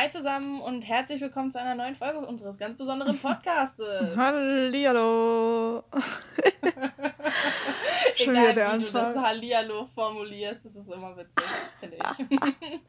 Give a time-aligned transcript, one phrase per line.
[0.00, 4.16] Hi zusammen und herzlich willkommen zu einer neuen Folge unseres ganz besonderen Podcastes.
[4.16, 5.84] Hallihallo.
[8.16, 8.86] Schon Egal, wieder der wie Anfang.
[8.86, 11.44] du das Hallihallo formulierst, das ist immer witzig,
[11.80, 12.40] finde ich.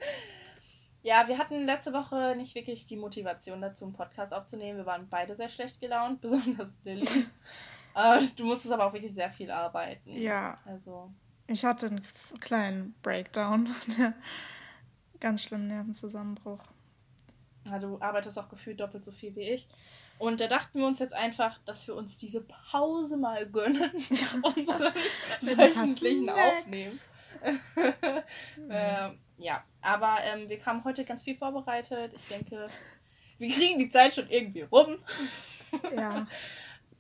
[1.04, 4.78] ja, wir hatten letzte Woche nicht wirklich die Motivation dazu, einen Podcast aufzunehmen.
[4.78, 7.26] Wir waren beide sehr schlecht gelaunt, besonders Lilly.
[7.94, 10.16] äh, du musstest aber auch wirklich sehr viel arbeiten.
[10.16, 10.60] Ja.
[10.64, 11.12] Also.
[11.48, 12.08] Ich hatte einen
[12.40, 13.76] kleinen Breakdown.
[15.20, 16.71] Ganz schlimmen Nervenzusammenbruch.
[17.68, 19.68] Ja, du arbeitest auch gefühlt doppelt so viel wie ich.
[20.18, 23.92] Und da dachten wir uns jetzt einfach, dass wir uns diese Pause mal gönnen,
[24.44, 24.94] unsere
[25.42, 27.00] wöchentlichen Aufnehmen.
[28.70, 32.14] äh, ja, aber ähm, wir haben heute ganz viel vorbereitet.
[32.16, 32.68] Ich denke,
[33.40, 34.98] wir kriegen die Zeit schon irgendwie rum.
[35.96, 36.28] ja.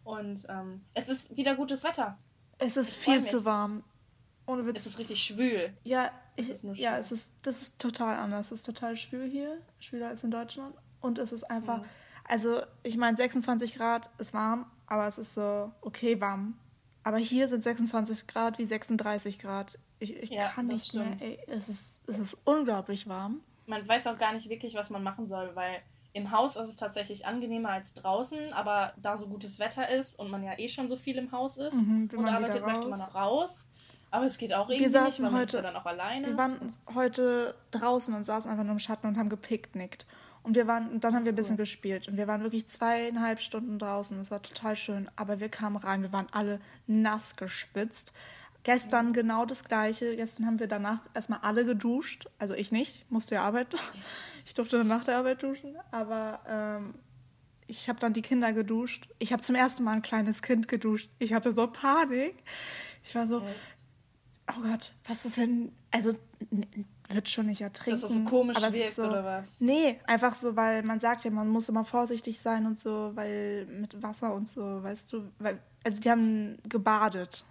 [0.03, 2.17] Und ähm, es ist wieder gutes Wetter.
[2.57, 3.84] Es ist viel zu warm.
[4.45, 4.80] Ohne Witz.
[4.80, 5.73] Es ist richtig schwül.
[5.84, 8.48] Ja, ich, es ja, es ist, das ist total anders.
[8.52, 10.76] Es ist total schwül hier, schwüler als in Deutschland.
[10.99, 11.85] Und es ist einfach, mhm.
[12.27, 16.57] also ich meine, 26 Grad ist warm, aber es ist so okay warm.
[17.04, 19.77] Aber hier sind 26 Grad wie 36 Grad.
[19.99, 21.20] Ich, ich ja, kann nicht stimmt.
[21.20, 21.30] mehr.
[21.30, 23.41] Ey, es, ist, es ist unglaublich warm.
[23.65, 25.82] Man weiß auch gar nicht wirklich, was man machen soll, weil
[26.13, 30.30] im Haus ist es tatsächlich angenehmer als draußen, aber da so gutes Wetter ist und
[30.30, 33.15] man ja eh schon so viel im Haus ist mhm, und arbeitet, möchte man auch
[33.15, 33.70] raus.
[34.12, 36.27] Aber es geht auch irgendwie wir nicht, weil heute, dann auch alleine.
[36.27, 40.05] Wir waren heute draußen und saßen einfach nur im Schatten und haben gepicknickt.
[40.43, 41.63] Und wir waren, und dann haben wir ein bisschen cool.
[41.63, 42.07] gespielt.
[42.07, 44.20] Und wir waren wirklich zweieinhalb Stunden draußen.
[44.20, 45.09] Es war total schön.
[45.15, 48.12] Aber wir kamen rein, wir waren alle nass gespitzt.
[48.63, 49.13] Gestern ja.
[49.13, 50.15] genau das gleiche.
[50.15, 52.27] Gestern haben wir danach erstmal alle geduscht.
[52.37, 53.77] Also ich nicht, musste ja arbeiten.
[54.43, 55.75] Ich durfte dann nach der Arbeit duschen.
[55.91, 56.96] Aber ähm,
[57.68, 59.07] ich habe dann die Kinder geduscht.
[59.20, 61.12] Ich habe zum ersten Mal ein kleines Kind geduscht.
[61.20, 62.35] Ich hatte so Panik.
[63.03, 63.80] Ich war so, Echt?
[64.50, 66.13] Oh Gott, was ist denn, also
[67.13, 67.91] wird schon nicht ertrinken.
[67.91, 69.61] Dass das so komisch wirkt so, oder was?
[69.61, 73.66] Nee, einfach so, weil man sagt ja, man muss immer vorsichtig sein und so, weil
[73.66, 77.44] mit Wasser und so, weißt du, weil, also die haben gebadet.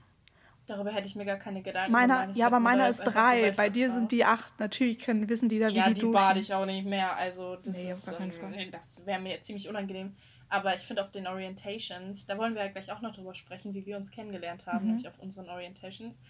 [0.66, 2.36] Darüber hätte ich mir gar keine Gedanken meiner, gemacht.
[2.36, 3.94] Ja, aber meiner ist drei, so bei dir war.
[3.94, 4.60] sind die acht.
[4.60, 6.14] Natürlich können, wissen die da, wie ja, die, die duschen.
[6.14, 9.68] Ja, die bade ich auch nicht mehr, also das, nee, ähm, das wäre mir ziemlich
[9.68, 10.14] unangenehm.
[10.48, 13.72] Aber ich finde auf den Orientations, da wollen wir ja gleich auch noch drüber sprechen,
[13.72, 14.86] wie wir uns kennengelernt haben, mhm.
[14.88, 16.20] nämlich auf unseren Orientations.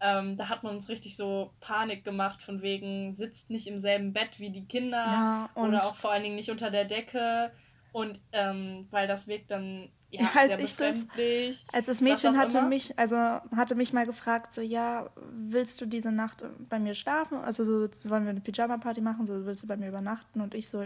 [0.00, 4.12] Ähm, da hat man uns richtig so Panik gemacht, von wegen, sitzt nicht im selben
[4.12, 7.52] Bett wie die Kinder ja, oder auch vor allen Dingen nicht unter der Decke.
[7.92, 10.96] Und ähm, weil das wirkt dann ja, ja als sehr ich das,
[11.72, 16.12] als das Mädchen hatte mich, also hatte mich mal gefragt, so ja, willst du diese
[16.12, 17.38] Nacht bei mir schlafen?
[17.38, 20.40] Also so wollen wir eine Pyjama-Party machen, so willst du bei mir übernachten?
[20.40, 20.84] Und ich so,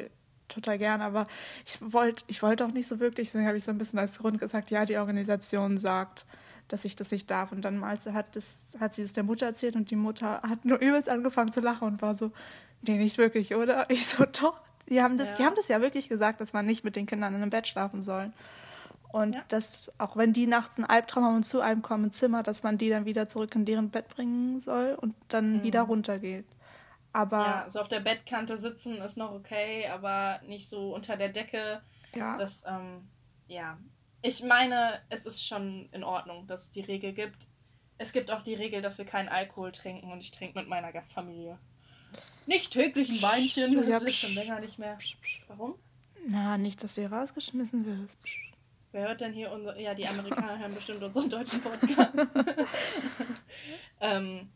[0.49, 1.27] total gern, aber
[1.65, 4.19] ich wollte ich wollte auch nicht so wirklich, deswegen habe ich so ein bisschen als
[4.19, 6.27] Grund gesagt, ja, die Organisation sagt,
[6.69, 7.53] dass ich das nicht darf.
[7.53, 10.65] Und dann mal hat, das, hat sie es der Mutter erzählt und die Mutter hat
[10.65, 12.33] nur übelst angefangen zu lachen und war so,
[12.83, 13.87] nee, nicht wirklich, oder?
[13.91, 14.61] Ich so, doch.
[14.89, 15.35] Die haben das, ja.
[15.37, 17.67] die haben das ja wirklich gesagt, dass man nicht mit den Kindern in einem Bett
[17.67, 18.33] schlafen soll.
[19.15, 19.43] Und ja.
[19.49, 22.65] dass, auch wenn die nachts einen Albtraum haben und zu einem kommen ins Zimmer, dass
[22.65, 25.63] man die dann wieder zurück in deren Bett bringen soll und dann mhm.
[25.63, 26.47] wieder runtergeht.
[27.13, 27.39] Aber.
[27.39, 31.81] Ja, so auf der Bettkante sitzen ist noch okay, aber nicht so unter der Decke.
[32.15, 32.37] Ja.
[32.37, 33.09] Das, ähm,
[33.47, 33.79] ja,
[34.25, 37.47] ich meine, es ist schon in Ordnung, dass es die Regel gibt.
[37.99, 40.93] Es gibt auch die Regel, dass wir keinen Alkohol trinken und ich trinke mit meiner
[40.93, 41.59] Gastfamilie.
[42.47, 44.99] Nicht täglich ein Weinchen, das ist schon länger nicht mehr.
[45.49, 45.75] Warum?
[46.27, 48.19] Na, nicht, dass du rausgeschmissen wirst.
[48.93, 49.79] Wer hört denn hier unser.
[49.79, 52.15] Ja, die Amerikaner hören bestimmt unseren deutschen Podcast.
[54.01, 54.49] ähm,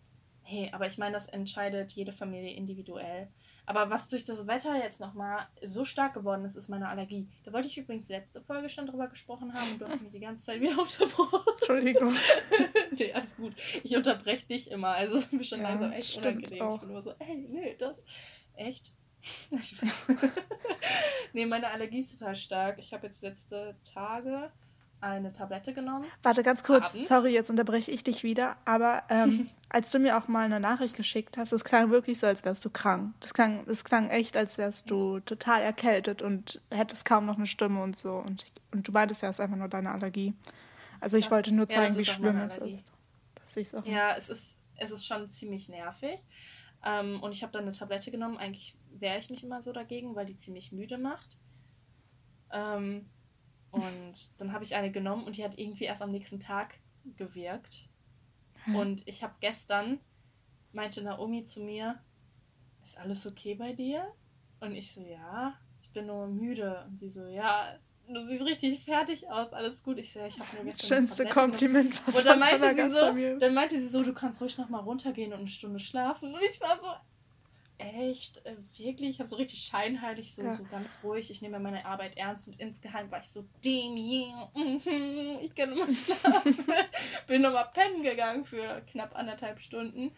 [0.45, 3.29] hey, aber ich meine, das entscheidet jede Familie individuell.
[3.69, 7.29] Aber was durch das Wetter jetzt nochmal so stark geworden ist, ist meine Allergie.
[7.45, 10.21] Da wollte ich übrigens letzte Folge schon drüber gesprochen haben und du hast mich die
[10.21, 11.41] ganze Zeit wieder unterbrochen.
[11.59, 12.15] Entschuldigung.
[12.99, 13.55] nee, alles gut.
[13.85, 14.89] Ich unterbreche dich immer.
[14.89, 16.63] Also ist mir schon ja, langsam echt unangenehm.
[16.63, 16.77] Auch.
[16.77, 18.07] Ich bin immer so, ey, nee, das.
[18.55, 18.91] Echt?
[21.35, 22.79] nee, meine Allergie ist total stark.
[22.79, 24.51] Ich habe jetzt letzte Tage
[25.01, 26.07] eine Tablette genommen.
[26.23, 27.09] Warte ganz kurz, abends.
[27.09, 30.97] sorry, jetzt unterbreche ich dich wieder, aber ähm, als du mir auch mal eine Nachricht
[30.97, 33.15] geschickt hast, es klang wirklich so, als wärst du krank.
[33.21, 37.47] Das klang, das klang echt, als wärst du total erkältet und hättest kaum noch eine
[37.47, 38.15] Stimme und so.
[38.15, 40.35] Und, und du meintest ja, es ist einfach nur deine Allergie.
[41.01, 42.85] Also ich das, wollte nur zeigen, ja, wie schlimm es ist.
[43.37, 46.21] Dass ich's auch ja, es ist, es ist schon ziemlich nervig.
[46.85, 48.37] Ähm, und ich habe dann eine Tablette genommen.
[48.37, 51.39] Eigentlich wehre ich mich immer so dagegen, weil die ziemlich müde macht.
[52.53, 53.09] Ähm,
[53.71, 56.81] und dann habe ich eine genommen und die hat irgendwie erst am nächsten Tag
[57.17, 57.89] gewirkt.
[58.75, 59.99] Und ich habe gestern,
[60.73, 62.03] meinte Naomi zu mir,
[62.83, 64.13] ist alles okay bei dir?
[64.61, 66.85] Und ich so, ja, ich bin nur müde.
[66.87, 67.79] Und sie so, ja,
[68.09, 69.99] du siehst richtig fertig aus, alles gut.
[69.99, 70.89] Ich so, ja, ich habe nur gestern.
[70.89, 74.59] Schönste Kompliment, was Und dann meinte, sie so, dann meinte sie so, du kannst ruhig
[74.59, 76.35] noch mal runtergehen und eine Stunde schlafen.
[76.35, 76.89] Und ich war so,
[77.79, 80.55] echt, äh, wirklich, ich habe so richtig scheinheilig, so, Ja.
[80.55, 85.39] so ganz ruhig, ich nehme meine Arbeit ernst und insgeheim war ich so, Demi, mhm,
[85.41, 86.57] ich kann immer schlafen.
[87.27, 90.13] Bin nochmal pennen gegangen für knapp anderthalb Stunden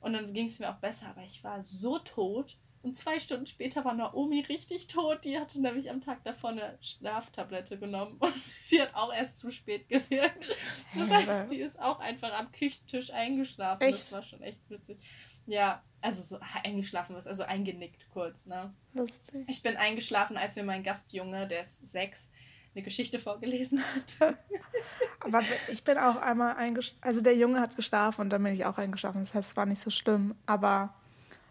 [0.00, 2.56] und dann ging es mir auch besser, aber ich war so tot.
[2.84, 5.24] Und zwei Stunden später war Naomi richtig tot.
[5.24, 8.34] Die hatte nämlich am Tag davor eine Schlaftablette genommen und
[8.72, 10.56] die hat auch erst zu spät gewirkt.
[10.96, 13.82] Das heißt, die ist auch einfach am Küchentisch eingeschlafen.
[13.82, 14.00] Echt?
[14.00, 14.98] Das war schon echt witzig.
[15.46, 18.72] Ja, also so eingeschlafen was, also eingenickt kurz, ne?
[18.94, 19.44] Lustig.
[19.48, 22.30] Ich bin eingeschlafen, als mir mein Gastjunge, der ist sechs,
[22.74, 23.82] eine Geschichte vorgelesen
[24.20, 24.34] hat.
[25.20, 25.40] Aber
[25.70, 26.98] ich bin auch einmal eingeschlafen.
[27.02, 29.20] Also der Junge hat geschlafen und dann bin ich auch eingeschlafen.
[29.20, 30.34] Das heißt, es war nicht so schlimm.
[30.46, 30.94] Aber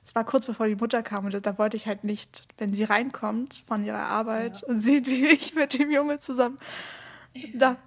[0.04, 2.84] es war kurz bevor die Mutter kam und da wollte ich halt nicht, wenn sie
[2.84, 4.68] reinkommt von ihrer Arbeit Ja.
[4.68, 6.58] und sieht, wie ich mit dem Junge zusammen
[7.54, 7.78] da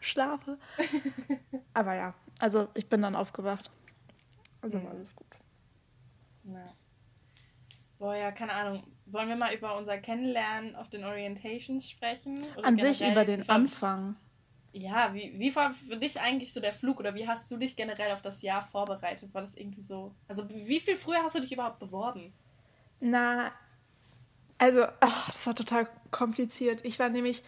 [0.00, 0.58] schlafe.
[1.74, 3.70] Aber ja, also ich bin dann aufgewacht.
[4.60, 5.26] Also war alles gut.
[6.44, 6.74] Ja.
[7.98, 8.84] Boah, ja, keine Ahnung.
[9.06, 12.44] Wollen wir mal über unser Kennenlernen auf den Orientations sprechen?
[12.56, 14.16] Oder An sich über den Anfang.
[14.72, 17.76] Ja, wie, wie war für dich eigentlich so der Flug oder wie hast du dich
[17.76, 19.32] generell auf das Jahr vorbereitet?
[19.32, 20.14] War das irgendwie so?
[20.26, 22.32] Also, wie viel früher hast du dich überhaupt beworben?
[22.98, 23.52] Na,
[24.58, 26.84] also, ach, das war total kompliziert.
[26.84, 27.44] Ich war nämlich,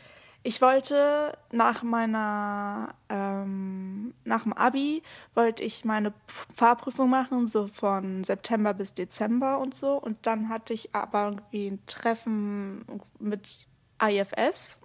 [0.46, 5.02] ich wollte nach meiner, ähm, nach dem Abi,
[5.34, 6.12] wollte ich meine
[6.54, 10.00] Fahrprüfung machen, so von September bis Dezember und so.
[10.00, 12.84] Und dann hatte ich aber irgendwie ein Treffen
[13.18, 13.58] mit
[14.00, 14.78] IFS.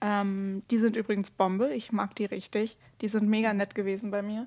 [0.00, 2.78] Ähm, die sind übrigens Bombe, ich mag die richtig.
[3.00, 4.46] Die sind mega nett gewesen bei mir.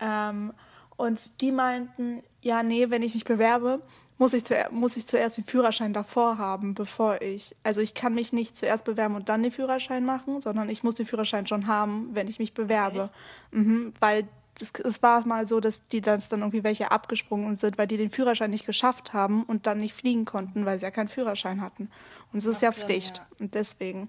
[0.00, 0.54] Ähm,
[0.96, 3.80] und die meinten, ja, nee, wenn ich mich bewerbe,
[4.22, 7.56] muss ich, zuer muss ich zuerst den Führerschein davor haben, bevor ich.
[7.64, 10.94] Also ich kann mich nicht zuerst bewerben und dann den Führerschein machen, sondern ich muss
[10.94, 13.10] den Führerschein schon haben, wenn ich mich bewerbe.
[13.50, 14.28] Mhm, weil
[14.60, 18.10] es war mal so, dass die dann, dann irgendwie welche abgesprungen sind, weil die den
[18.10, 21.90] Führerschein nicht geschafft haben und dann nicht fliegen konnten, weil sie ja keinen Führerschein hatten.
[22.32, 23.16] Und es ist ja Pflicht.
[23.16, 23.26] ja.
[23.40, 24.08] Und deswegen.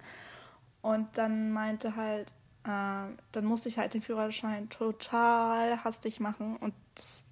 [0.84, 2.32] Und dann meinte halt,
[2.66, 6.56] äh, dann musste ich halt den Führerschein total hastig machen.
[6.58, 6.74] Und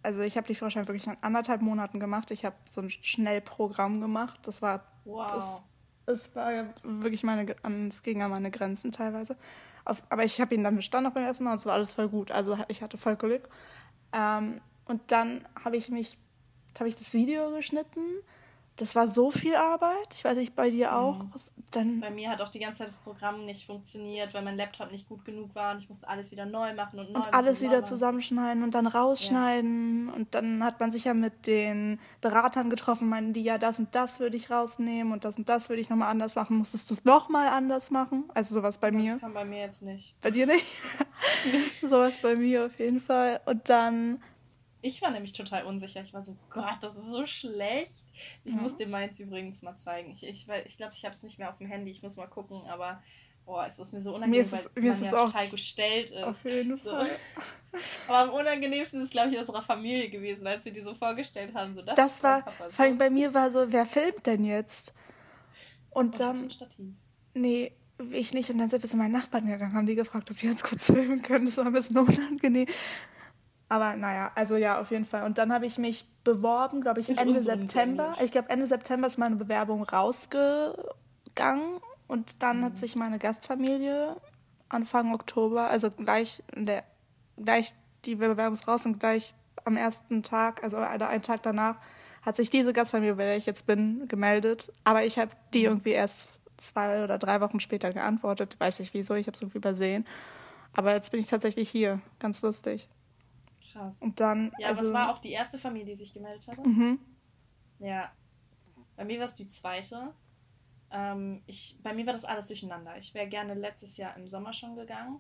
[0.04, 2.32] also ich habe den Führerschein wirklich in anderthalb Monaten gemacht.
[2.32, 4.40] Ich habe so ein Schnellprogramm gemacht.
[4.44, 5.64] Das war, Wow.
[6.06, 6.52] das, es war
[6.84, 7.56] wirklich meine,
[7.88, 9.38] es ging an meine Grenzen teilweise.
[9.86, 11.92] Auf, aber ich habe ihn dann bestanden auch beim ersten Mal und es war alles
[11.92, 12.32] voll gut.
[12.32, 13.50] Also ich hatte voll Glück.
[14.14, 16.18] Ähm, und dann habe ich mich,
[16.78, 18.02] habe ich das Video geschnitten.
[18.82, 20.12] Das war so viel Arbeit.
[20.16, 21.24] Ich weiß nicht, bei dir auch.
[21.70, 24.92] Dann Bei mir hat auch die ganze Zeit das Programm nicht funktioniert, weil mein Laptop
[24.92, 27.34] nicht gut genug war und ich musste alles wieder neu machen und neu und machen
[27.34, 27.86] alles wieder machen.
[27.86, 30.10] zusammenschneiden und dann rausschneiden.
[30.10, 33.94] Und dann hat man sich ja mit den Beratern getroffen, meinten die, ja, das und
[33.94, 36.58] das würde ich rausnehmen und das und das würde ich nochmal anders machen.
[36.58, 38.24] Musstest du es nochmal anders machen?
[38.34, 39.14] Also sowas bei mir.
[39.14, 40.20] Das kam bei mir jetzt nicht.
[40.22, 40.66] Bei dir nicht?
[41.82, 43.42] sowas bei mir auf jeden Fall.
[43.46, 44.24] Und dann,
[44.82, 46.02] Ich war nämlich total unsicher.
[46.02, 48.06] Ich war so, Gott, das ist so schlecht.
[48.44, 50.12] Ich muss dir meins übrigens mal zeigen.
[50.12, 51.92] Ich glaube, ich, ich, glaub, ich habe es nicht mehr auf dem Handy.
[51.92, 53.02] Ich muss mal gucken, aber
[53.46, 55.50] boah, es ist mir so unangenehm, Mir ist weil es- mir man es ja total
[55.50, 56.24] gestellt ist.
[56.24, 56.90] auf jeden So.
[56.90, 57.08] Fall.
[58.08, 61.54] Aber am unangenehmsten ist es, glaube ich, unserer Familie gewesen, als wir die so vorgestellt
[61.56, 61.76] haben.
[61.76, 62.72] So, das, Das war, so.
[62.72, 64.94] vor allem bei mir war so, wer filmt denn jetzt?
[65.90, 66.98] Und hatte dann,
[67.34, 67.72] nee,
[68.12, 68.50] ich nicht.
[68.50, 70.86] Und dann sind wir zu meinen Nachbarn gegangen, haben die gefragt, ob die jetzt kurz
[70.88, 71.46] filmen können.
[71.46, 72.68] Das war ein bisschen unangenehm.
[73.72, 75.24] Aber naja, also ja, auf jeden Fall.
[75.24, 78.16] Und dann habe ich mich beworben, glaube ich, Ende September.
[78.22, 81.80] Ich glaube, Ende September ist meine Bewerbung rausgegangen.
[82.10, 82.66] Und dann Mhm.
[82.66, 84.18] hat sich meine Gastfamilie
[84.68, 86.84] Anfang Oktober, also gleich, der,
[87.42, 91.78] gleich die Bewerbung ist raus und gleich am ersten Tag, also einen Tag danach,
[92.24, 94.70] hat sich diese Gastfamilie, bei der ich jetzt bin, gemeldet.
[94.84, 95.66] Aber ich habe die Mhm.
[95.66, 98.58] irgendwie erst zwei oder drei Wochen später geantwortet.
[98.60, 100.06] Weiß nicht wieso, ich habe es irgendwie übersehen.
[100.74, 102.02] Aber jetzt bin ich tatsächlich hier.
[102.20, 102.90] Ganz lustig.
[103.72, 104.02] Krass.
[104.02, 104.52] Und dann.
[104.58, 106.68] Ja, also, aber es war auch die erste Familie, die sich gemeldet hatte.
[106.68, 107.00] Mhm.
[107.80, 108.12] Ja.
[108.96, 110.14] Bei mir war es die zweite.
[110.92, 112.98] Ähm, ich, bei mir war das alles durcheinander.
[112.98, 115.20] Ich wäre gerne letztes Jahr im Sommer schon gegangen.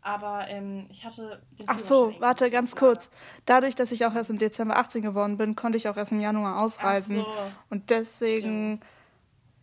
[0.00, 3.10] Aber ähm, ich hatte den Ach so, warte, ganz kurz.
[3.46, 6.20] Dadurch, dass ich auch erst im Dezember 18 geworden bin, konnte ich auch erst im
[6.20, 7.20] Januar ausreisen.
[7.20, 7.52] Ach so.
[7.70, 8.80] Und deswegen,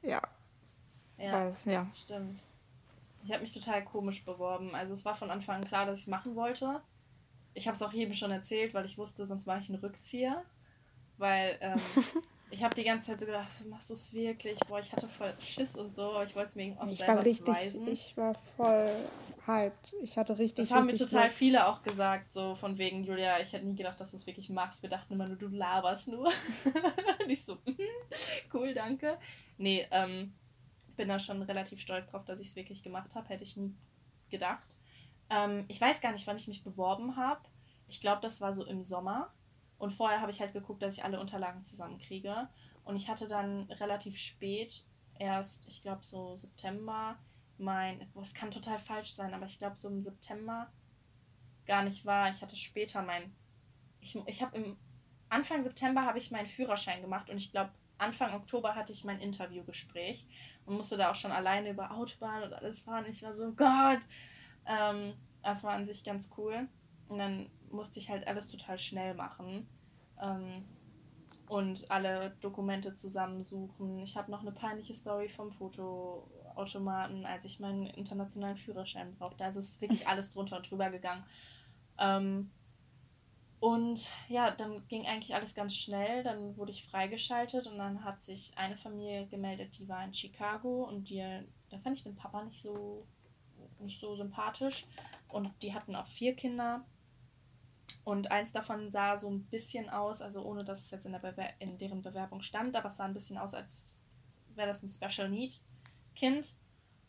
[0.01, 0.21] ja,
[1.17, 1.87] Ja, war das, ja.
[1.93, 2.41] stimmt.
[3.23, 4.75] Ich habe mich total komisch beworben.
[4.75, 6.81] Also es war von Anfang an klar, dass ich es machen wollte.
[7.55, 10.43] Ich habe es auch jedem schon erzählt, weil ich wusste, sonst mache ich einen Rückzieher.
[11.17, 11.79] Weil ähm,
[12.51, 14.59] ich habe die ganze Zeit so gedacht, machst du es wirklich?
[14.67, 16.11] Boah, ich hatte voll Schiss und so.
[16.11, 17.87] aber Ich wollte es mir auch Ich selber war richtig, beweisen.
[17.87, 18.91] ich war voll
[19.47, 19.95] hyped.
[20.01, 21.31] Ich hatte richtig, Das haben mir total Glück.
[21.31, 24.49] viele auch gesagt, so von wegen, Julia, ich hätte nie gedacht, dass du es wirklich
[24.49, 24.81] machst.
[24.81, 26.29] Wir dachten immer nur, du laberst nur.
[27.27, 27.77] Nicht so, mhm,
[28.53, 29.17] cool, danke.
[29.57, 30.33] Nee, ähm,
[30.97, 33.29] bin da schon relativ stolz drauf, dass ich es wirklich gemacht habe.
[33.29, 33.73] Hätte ich nie
[34.29, 34.77] gedacht.
[35.29, 37.41] Ähm, ich weiß gar nicht, wann ich mich beworben habe.
[37.87, 39.33] Ich glaube, das war so im Sommer.
[39.77, 42.49] Und vorher habe ich halt geguckt, dass ich alle Unterlagen zusammenkriege.
[42.83, 44.85] Und ich hatte dann relativ spät,
[45.19, 47.17] erst, ich glaube so September,
[47.57, 50.71] mein, es kann total falsch sein, aber ich glaube so im September
[51.65, 52.29] gar nicht wahr.
[52.29, 53.35] Ich hatte später mein,
[54.01, 54.77] ich, ich habe im
[55.29, 59.19] Anfang September habe ich meinen Führerschein gemacht und ich glaube Anfang Oktober hatte ich mein
[59.19, 60.27] Interviewgespräch
[60.65, 63.05] und musste da auch schon alleine über Autobahn und alles fahren.
[63.07, 64.01] Ich war so, Gott.
[64.65, 66.67] Ähm, das war an sich ganz cool.
[67.07, 69.67] Und dann musste ich halt alles total schnell machen.
[70.21, 70.65] Ähm,
[71.47, 73.99] und alle Dokumente zusammensuchen.
[73.99, 79.45] Ich habe noch eine peinliche Story vom Fotoautomaten, als ich meinen internationalen Führerschein brauchte.
[79.45, 81.23] Also es ist wirklich alles drunter und drüber gegangen.
[81.99, 82.49] Ähm,
[83.59, 86.23] und ja, dann ging eigentlich alles ganz schnell.
[86.23, 90.83] Dann wurde ich freigeschaltet und dann hat sich eine Familie gemeldet, die war in Chicago
[90.83, 91.23] und die,
[91.69, 93.07] da fand ich den Papa nicht so,
[93.79, 94.85] nicht so sympathisch.
[95.27, 96.85] Und die hatten auch vier Kinder.
[98.03, 101.19] Und eins davon sah so ein bisschen aus, also ohne dass es jetzt in, der
[101.19, 103.93] Bewer in deren Bewerbung stand, aber es sah ein bisschen aus, als
[104.53, 105.59] wäre das ein Special Need
[106.15, 106.53] Kind.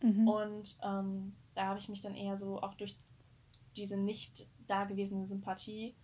[0.03, 0.27] Mhm.
[0.27, 2.97] Und ähm, da habe ich mich dann eher so auch durch
[3.77, 5.95] diese nicht dagewesene Sympathie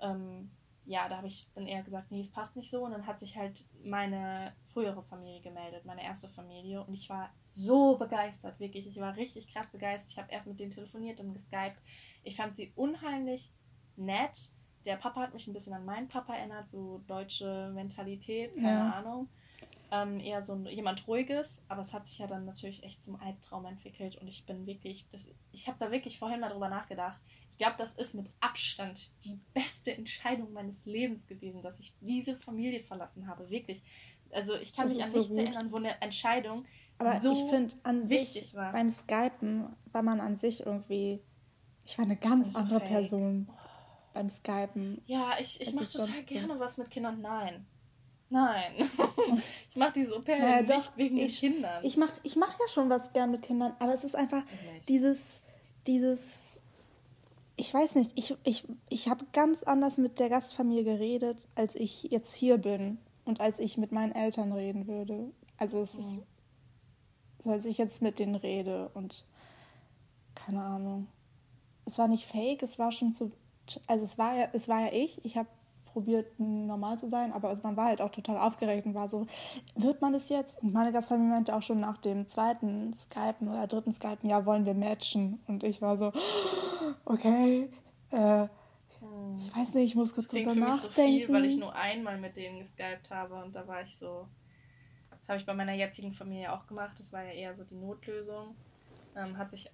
[0.00, 0.50] ähm,
[0.84, 2.84] ja, da habe ich dann eher gesagt, nee, es passt nicht so.
[2.84, 6.82] Und dann hat sich halt meine frühere Familie gemeldet, meine erste Familie.
[6.84, 8.86] Und ich war so begeistert, wirklich.
[8.86, 10.10] Ich war richtig krass begeistert.
[10.12, 11.80] Ich habe erst mit denen telefoniert und geskypt.
[12.24, 13.50] Ich fand sie unheimlich
[13.96, 14.50] nett.
[14.84, 18.90] Der Papa hat mich ein bisschen an meinen Papa erinnert, so deutsche Mentalität, keine ja.
[18.90, 19.28] Ahnung.
[19.94, 23.20] Ähm, eher so ein, jemand ruhiges, aber es hat sich ja dann natürlich echt zum
[23.20, 27.20] Albtraum entwickelt und ich bin wirklich, das, ich habe da wirklich vorhin mal drüber nachgedacht.
[27.50, 32.36] Ich glaube, das ist mit Abstand die beste Entscheidung meines Lebens gewesen, dass ich diese
[32.36, 33.50] Familie verlassen habe.
[33.50, 33.82] Wirklich.
[34.30, 35.46] Also ich kann das mich an so nichts gut.
[35.46, 36.64] erinnern, wo eine Entscheidung
[37.02, 38.72] aber so ich finde an wichtig sich, war.
[38.72, 41.20] Beim Skypen war man an sich irgendwie,
[41.84, 42.88] ich war eine ganz andere fake.
[42.88, 43.48] Person
[44.14, 45.02] beim Skypen.
[45.06, 47.20] Ja, ich, ich mache total gerne was mit Kindern.
[47.20, 47.66] Nein.
[48.32, 48.72] Nein.
[49.68, 51.84] ich mache diese Au naja, nicht doch, wegen ich, den Kindern.
[51.84, 54.42] Ich mache ich mach ja schon was gern mit Kindern, aber es ist einfach
[54.88, 55.42] dieses,
[55.86, 56.62] dieses,
[57.56, 62.04] ich weiß nicht, ich, ich, ich habe ganz anders mit der Gastfamilie geredet, als ich
[62.04, 62.96] jetzt hier bin
[63.26, 65.30] und als ich mit meinen Eltern reden würde.
[65.58, 66.00] Also es mhm.
[66.00, 66.20] ist,
[67.40, 69.26] so als ich jetzt mit denen rede und
[70.34, 71.06] keine Ahnung.
[71.84, 73.30] Es war nicht fake, es war schon so,
[73.86, 75.22] also es war ja, es war ja ich.
[75.22, 75.48] Ich habe
[75.92, 79.26] probiert, normal zu sein, aber man war halt auch total aufgeregt und war so,
[79.76, 80.62] wird man es jetzt?
[80.62, 84.64] Und meine Gastfamilie meinte auch schon nach dem zweiten Skypen oder dritten Skypen, ja, wollen
[84.64, 85.40] wir matchen?
[85.46, 86.12] Und ich war so,
[87.04, 87.70] okay,
[88.10, 88.44] äh,
[89.38, 90.92] ich weiß nicht, ich muss kurz drüber nachdenken.
[90.92, 93.66] Klingt für mich so viel, weil ich nur einmal mit denen geskypt habe und da
[93.66, 94.28] war ich so,
[95.10, 97.74] das habe ich bei meiner jetzigen Familie auch gemacht, das war ja eher so die
[97.74, 98.54] Notlösung,
[99.16, 99.70] ähm, hat sich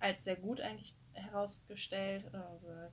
[0.00, 2.88] als sehr gut eigentlich herausgestellt, äh,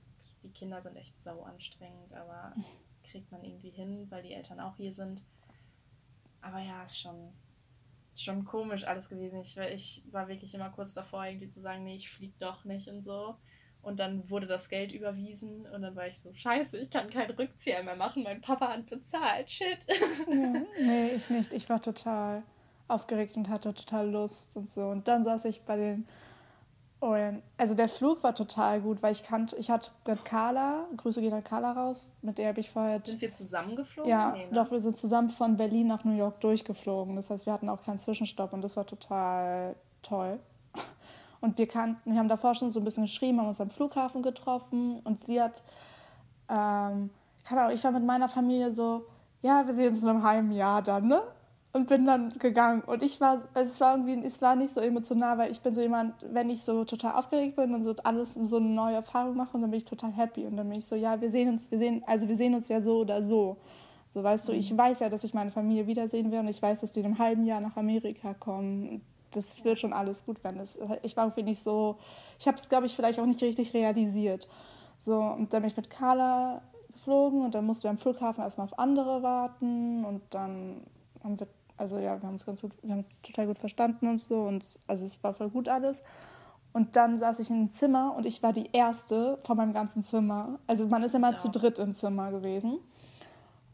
[0.46, 2.54] die Kinder sind echt sau anstrengend, aber
[3.02, 5.22] kriegt man irgendwie hin, weil die Eltern auch hier sind.
[6.40, 7.32] Aber ja, ist schon,
[8.14, 9.40] schon komisch alles gewesen.
[9.40, 12.88] Ich, ich war wirklich immer kurz davor, irgendwie zu sagen, nee, ich flieg doch nicht
[12.88, 13.36] und so.
[13.82, 17.30] Und dann wurde das Geld überwiesen und dann war ich so, scheiße, ich kann keinen
[17.30, 19.78] Rückzieher mehr machen, mein Papa hat bezahlt, shit.
[20.28, 21.52] Ja, nee, ich nicht.
[21.52, 22.42] Ich war total
[22.88, 24.88] aufgeregt und hatte total Lust und so.
[24.88, 26.08] Und dann saß ich bei den
[26.98, 31.20] und also der Flug war total gut, weil ich kannte, ich hatte mit Carla, Grüße
[31.20, 33.02] gehen an Carla raus, mit der habe ich vorher.
[33.02, 34.10] Sind wir zusammengeflogen?
[34.10, 34.52] Ja, nee, ne?
[34.52, 37.14] doch, wir sind zusammen von Berlin nach New York durchgeflogen.
[37.16, 40.38] Das heißt, wir hatten auch keinen Zwischenstopp und das war total toll.
[41.42, 44.22] Und wir kannten, wir haben davor schon so ein bisschen geschrieben, haben uns am Flughafen
[44.22, 45.62] getroffen und sie hat,
[46.48, 47.10] ähm,
[47.44, 49.04] keine Ahnung, ich war mit meiner Familie so,
[49.42, 51.22] ja, wir sehen uns in einem halben Jahr dann, ne?
[51.76, 52.80] Und bin dann gegangen.
[52.80, 55.74] Und ich war, also es war irgendwie, es war nicht so emotional, weil ich bin
[55.74, 59.36] so jemand, wenn ich so total aufgeregt bin und so alles so eine neue Erfahrung
[59.36, 60.46] mache, dann bin ich total happy.
[60.46, 62.68] Und dann bin ich so, ja, wir sehen uns, wir sehen, also wir sehen uns
[62.68, 63.58] ja so oder so.
[64.08, 64.78] So, weißt du, ich mhm.
[64.78, 67.18] weiß ja, dass ich meine Familie wiedersehen werde und ich weiß, dass die in einem
[67.18, 69.02] halben Jahr nach Amerika kommen.
[69.32, 70.56] Das wird schon alles gut werden.
[70.56, 71.98] Das, ich war irgendwie nicht so,
[72.38, 74.48] ich habe es, glaube ich, vielleicht auch nicht richtig realisiert.
[74.98, 78.64] So, und dann bin ich mit Carla geflogen und dann mussten wir am Flughafen erstmal
[78.66, 80.80] auf andere warten und dann
[81.22, 84.08] haben wir also ja, wir haben es ganz gut, wir haben es total gut verstanden
[84.08, 86.02] und so und also es war voll gut alles.
[86.72, 90.04] Und dann saß ich in einem Zimmer und ich war die erste von meinem ganzen
[90.04, 90.58] Zimmer.
[90.66, 92.78] Also man ist immer zu dritt im Zimmer gewesen.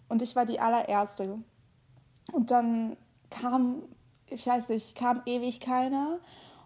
[0.08, 1.38] Und ich war die allererste.
[2.32, 2.96] Und dann
[3.28, 3.82] kam,
[4.26, 6.20] ich weiß nicht, kam ewig keiner.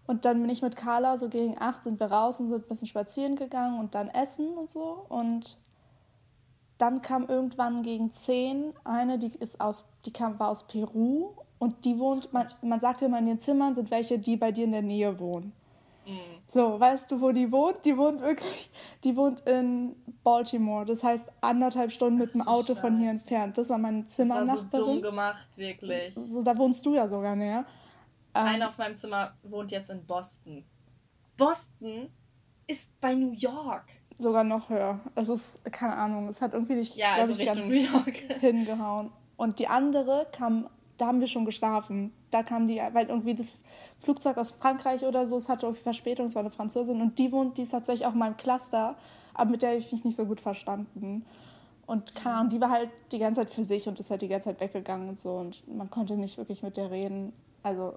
[0.07, 2.69] Und dann bin ich mit Carla so gegen acht sind wir raus und sind ein
[2.69, 5.07] bisschen spazieren gegangen und dann essen und so.
[5.09, 5.59] Und
[6.79, 11.85] dann kam irgendwann gegen zehn eine, die ist aus, die kam, war aus Peru und
[11.85, 14.73] die wohnt, man, man sagt immer in den Zimmern sind welche, die bei dir in
[14.73, 15.53] der Nähe wohnen.
[16.07, 16.37] Mhm.
[16.53, 17.85] So, weißt du, wo die wohnt?
[17.85, 18.71] Die wohnt wirklich,
[19.05, 20.85] die wohnt in Baltimore.
[20.85, 22.81] Das heißt anderthalb Stunden mit dem Auto Scheiße.
[22.81, 23.59] von hier entfernt.
[23.59, 24.69] Das war mein Zimmernachbarin.
[24.71, 26.15] Das war so dumm gemacht, wirklich.
[26.15, 27.65] So, da wohnst du ja sogar näher.
[28.35, 30.65] Ähm, Einer auf meinem Zimmer wohnt jetzt in Boston.
[31.37, 32.11] Boston
[32.67, 33.85] ist bei New York.
[34.19, 35.01] Sogar noch höher.
[35.15, 38.17] Es ist, keine Ahnung, es hat irgendwie nicht, ja, also Richtung New York.
[38.41, 39.11] hingehauen.
[39.37, 42.13] Und die andere kam, da haben wir schon geschlafen.
[42.31, 43.55] Da kam die, weil irgendwie das
[44.01, 47.31] Flugzeug aus Frankreich oder so, es hatte irgendwie Verspätung, es war eine Französin und die
[47.33, 48.97] wohnt, die ist tatsächlich auch in meinem Cluster,
[49.35, 51.27] aber mit der habe ich mich nicht so gut verstanden.
[51.87, 54.29] Und keine Ahnung, die war halt die ganze Zeit für sich und ist halt die
[54.29, 57.33] ganze Zeit weggegangen und so und man konnte nicht wirklich mit der reden.
[57.63, 57.95] Also,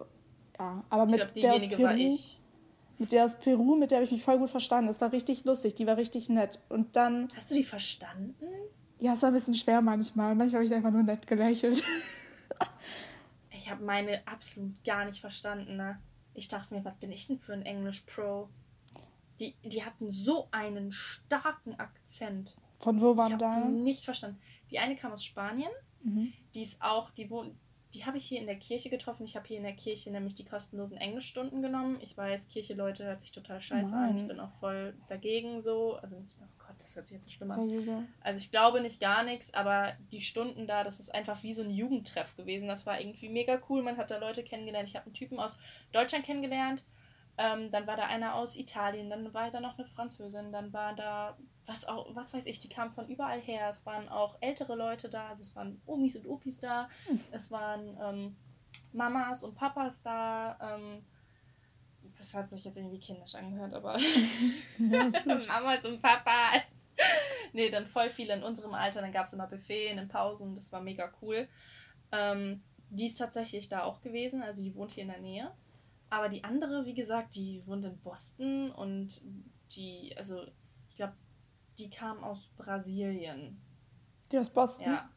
[0.59, 0.83] ja.
[0.89, 2.39] Aber mit ich glaub, der aus Peru, war ich.
[2.99, 4.89] Mit der aus Peru, mit der habe ich mich voll gut verstanden.
[4.89, 6.59] Es war richtig lustig, die war richtig nett.
[6.67, 7.29] Und dann.
[7.33, 8.45] Hast du die verstanden?
[8.99, 10.35] Ja, es war ein bisschen schwer manchmal.
[10.35, 11.81] Manchmal habe ich einfach nur nett gelächelt.
[13.51, 15.77] ich habe meine absolut gar nicht verstanden.
[15.77, 15.97] Ne?
[16.33, 18.49] Ich dachte mir, was bin ich denn für ein Englisch-Pro?
[19.39, 22.57] Die, die hatten so einen starken Akzent.
[22.79, 23.59] Von wo waren ich da?
[23.65, 24.39] Nicht verstanden.
[24.69, 25.71] Die eine kam aus Spanien.
[26.03, 26.33] Mhm.
[26.53, 27.55] Die ist auch, die wohnt,
[27.93, 29.25] die habe ich hier in der Kirche getroffen.
[29.25, 31.97] Ich habe hier in der Kirche nämlich die kostenlosen Englischstunden genommen.
[32.01, 34.09] Ich weiß, Kirche, Leute, hört sich total scheiße Nein.
[34.11, 34.15] an.
[34.17, 35.95] Ich bin auch voll dagegen so.
[35.95, 38.07] Also, oh Gott, das hört sich jetzt so schlimm an.
[38.21, 41.63] Also, ich glaube nicht gar nichts, aber die Stunden da, das ist einfach wie so
[41.63, 42.67] ein Jugendtreff gewesen.
[42.67, 43.81] Das war irgendwie mega cool.
[43.81, 44.87] Man hat da Leute kennengelernt.
[44.87, 45.55] Ich habe einen Typen aus
[45.91, 46.83] Deutschland kennengelernt.
[47.41, 50.93] Ähm, dann war da einer aus Italien, dann war da noch eine Französin, dann war
[50.93, 53.69] da, was auch, was weiß ich, die kamen von überall her.
[53.69, 57.21] Es waren auch ältere Leute da, also es waren Omis und Opis da, hm.
[57.31, 58.35] es waren ähm,
[58.91, 60.57] Mamas und Papas da.
[60.61, 61.05] Ähm,
[62.17, 63.93] das hat sich jetzt irgendwie kindisch angehört, aber
[64.77, 66.63] Mamas und Papas.
[67.53, 68.99] nee, dann voll viele in unserem Alter.
[68.99, 71.47] Dann gab es immer Buffet in den Pausen, das war mega cool.
[72.11, 75.51] Ähm, die ist tatsächlich da auch gewesen, also die wohnt hier in der Nähe.
[76.09, 79.21] Aber die andere, wie gesagt, die wohnt in Boston und
[79.75, 80.43] die, also
[80.89, 81.13] ich glaube,
[81.77, 83.61] die kam aus Brasilien.
[84.31, 84.93] Die aus Boston?
[84.93, 85.09] Ja.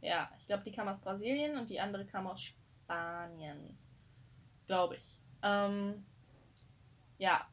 [0.00, 3.78] Ja, ich glaube, die kam aus Brasilien und die andere kam aus Spanien.
[4.66, 5.18] Glaube ich.
[5.42, 6.04] Ähm,
[7.18, 7.46] ja,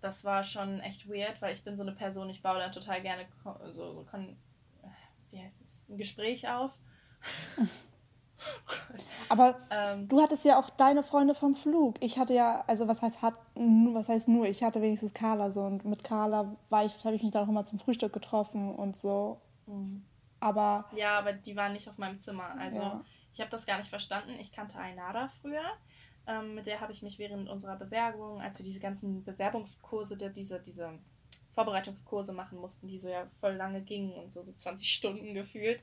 [0.00, 3.00] das war schon echt weird, weil ich bin so eine Person, ich baue dann total
[3.00, 3.26] gerne
[3.70, 4.06] so, so
[5.30, 6.78] wie heißt es, ein Gespräch auf.
[9.28, 11.96] Aber ähm, du hattest ja auch deine Freunde vom Flug.
[12.00, 15.62] Ich hatte ja, also was heißt hat, was heißt nur, ich hatte wenigstens Carla so
[15.62, 18.96] und mit Carla war ich, habe ich mich dann auch immer zum Frühstück getroffen und
[18.96, 19.40] so.
[19.66, 20.04] Mhm.
[20.40, 22.54] Aber ja, aber die waren nicht auf meinem Zimmer.
[22.58, 23.04] Also ja.
[23.32, 24.32] ich habe das gar nicht verstanden.
[24.38, 25.64] Ich kannte Ainara früher.
[26.26, 30.60] Ähm, mit der habe ich mich während unserer Bewerbung, als wir diese ganzen Bewerbungskurse, diese,
[30.60, 30.98] diese
[31.52, 35.82] Vorbereitungskurse machen mussten, die so ja voll lange gingen und so, so 20 Stunden gefühlt,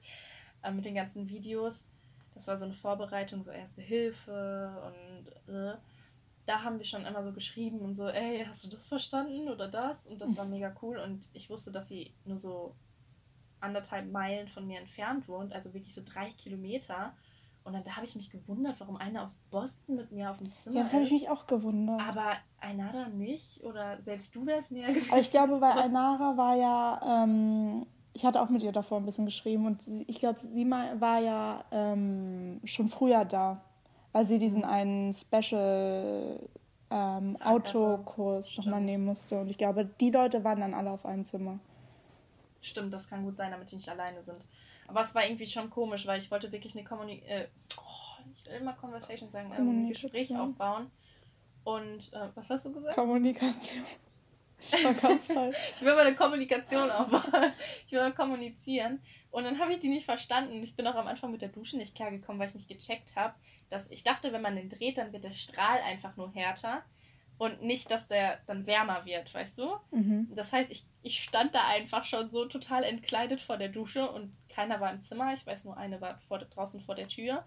[0.63, 1.86] äh, mit den ganzen Videos
[2.41, 5.75] das war so eine Vorbereitung, so Erste Hilfe und äh,
[6.47, 9.67] da haben wir schon immer so geschrieben und so, ey, hast du das verstanden oder
[9.67, 10.08] das?
[10.08, 12.75] Und das war mega cool und ich wusste, dass sie nur so
[13.60, 17.13] anderthalb Meilen von mir entfernt wohnt, also wirklich so drei Kilometer.
[17.63, 20.56] Und dann da habe ich mich gewundert, warum eine aus Boston mit mir auf dem
[20.56, 22.01] Zimmer ja, das habe ich mich auch gewundert.
[22.01, 23.63] Aber Ainara nicht?
[23.63, 25.12] Oder selbst du wärst näher gewesen?
[25.12, 29.06] Also ich glaube, weil Ainara war ja ähm, ich hatte auch mit ihr davor ein
[29.06, 33.62] bisschen geschrieben und ich glaube, sie war ja ähm, schon früher da,
[34.12, 36.39] weil sie diesen einen Special
[36.89, 39.39] ähm, Autokurs nochmal nehmen musste.
[39.39, 41.60] Und ich glaube, die Leute waren dann alle auf einem Zimmer.
[42.62, 44.45] Stimmt, das kann gut sein, damit die nicht alleine sind.
[44.88, 47.47] Aber es war irgendwie schon komisch, weil ich wollte wirklich eine Kommunikation, äh,
[47.78, 50.91] oh, ich will immer Conversation sagen, ähm, ein Gespräch aufbauen.
[51.63, 52.95] Und äh, was hast du gesagt?
[52.95, 53.84] Kommunikation.
[54.71, 57.54] ich will mal eine Kommunikation aufbauen.
[57.86, 59.02] Ich will mal kommunizieren.
[59.32, 60.62] Und dann habe ich die nicht verstanden.
[60.62, 63.34] Ich bin auch am Anfang mit der Dusche nicht klargekommen, weil ich nicht gecheckt habe,
[63.69, 66.84] dass ich dachte, wenn man den dreht, dann wird der Strahl einfach nur härter
[67.41, 69.76] und nicht, dass der dann wärmer wird, weißt du?
[69.89, 70.28] Mhm.
[70.36, 74.36] Das heißt, ich, ich stand da einfach schon so total entkleidet vor der Dusche und
[74.47, 75.34] keiner war im Zimmer.
[75.34, 77.43] Ich weiß nur, eine war vor, draußen vor der Tür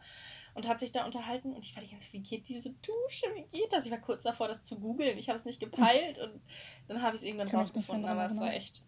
[0.55, 3.43] und hat sich da unterhalten und ich war die ganze wie geht diese Dusche, wie
[3.43, 3.87] geht das?
[3.87, 6.41] Ich war kurz davor, das zu googeln, ich habe es nicht gepeilt und
[6.89, 8.85] dann habe ich es irgendwann Kann rausgefunden, aber es war echt,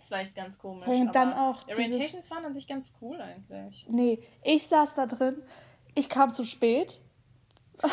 [0.00, 0.88] es war echt ganz komisch.
[0.88, 3.86] Und dann auch Orientations waren an sich ganz cool eigentlich.
[3.88, 5.42] Nee, ich saß da drin,
[5.94, 7.00] ich kam zu spät.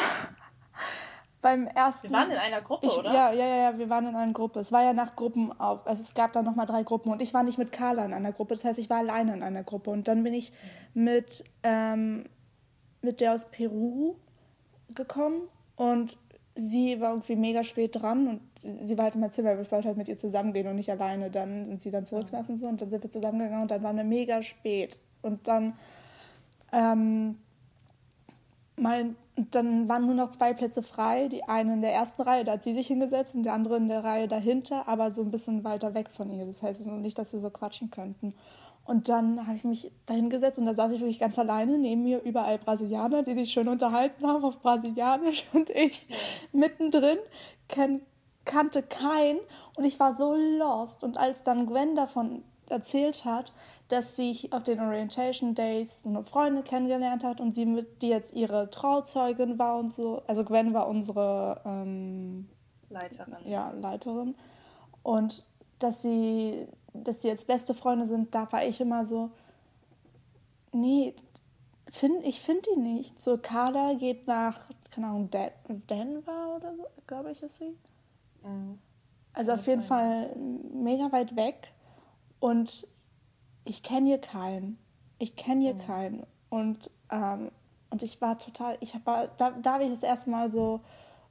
[1.41, 2.09] beim ersten.
[2.09, 3.13] Wir waren in einer Gruppe, ich, oder?
[3.13, 4.59] Ja, ja, ja, ja, wir waren in einer Gruppe.
[4.59, 5.85] Es war ja nach Gruppen auf.
[5.87, 8.31] Also es gab da nochmal drei Gruppen und ich war nicht mit Carla in einer
[8.31, 8.55] Gruppe.
[8.55, 9.91] Das heißt, ich war alleine in einer Gruppe.
[9.91, 10.51] Und dann bin ich
[10.93, 12.25] mit ähm,
[13.01, 14.15] mit der aus Peru
[14.93, 15.41] gekommen
[15.75, 16.17] und
[16.55, 19.71] sie war irgendwie mega spät dran und sie war halt in meinem Zimmer, aber ich
[19.71, 21.31] wollte halt mit ihr zusammengehen und nicht alleine.
[21.31, 23.93] Dann sind sie dann zurückgelassen und so und dann sind wir zusammengegangen und dann war
[23.93, 24.99] wir mega spät.
[25.21, 25.73] Und dann
[26.71, 27.37] ähm,
[28.75, 31.27] mein, dann waren nur noch zwei Plätze frei.
[31.27, 33.87] Die eine in der ersten Reihe, da hat sie sich hingesetzt und der andere in
[33.87, 36.45] der Reihe dahinter, aber so ein bisschen weiter weg von ihr.
[36.45, 38.33] Das heißt nicht, dass wir so quatschen könnten.
[38.89, 41.77] Und dann habe ich mich da hingesetzt und da saß ich wirklich ganz alleine.
[41.77, 46.07] Neben mir überall Brasilianer, die sich schön unterhalten haben auf Brasilianisch und ich
[46.53, 47.19] mittendrin
[47.67, 48.01] kenn,
[48.45, 49.37] kannte keinen
[49.75, 51.03] und ich war so lost.
[51.03, 53.53] Und als dann Gwen davon erzählt hat,
[53.89, 58.33] dass sie auf den Orientation Days eine Freundin kennengelernt hat und sie mit, die jetzt
[58.33, 60.23] ihre Trauzeugin war und so.
[60.25, 62.49] Also Gwen war unsere ähm,
[62.89, 63.37] Leiterin.
[63.45, 64.33] Ja, Leiterin.
[65.03, 65.45] Und
[65.77, 69.31] dass sie dass die jetzt beste Freunde sind, da war ich immer so,
[70.71, 71.13] nee,
[71.89, 73.19] find, ich finde die nicht.
[73.19, 74.59] So, Carla geht nach,
[74.91, 77.75] keine Ahnung, Den Denver oder so, glaube ich, ist sie.
[78.43, 78.79] Mhm.
[79.33, 81.73] Also auf jeden Fall mega weit weg.
[82.39, 82.87] Und
[83.65, 84.77] ich kenne hier keinen.
[85.17, 85.79] Ich kenne hier mhm.
[85.79, 86.23] keinen.
[86.49, 87.51] Und, ähm,
[87.89, 90.81] und ich war total, ich war, da, da habe ich das erste Mal so,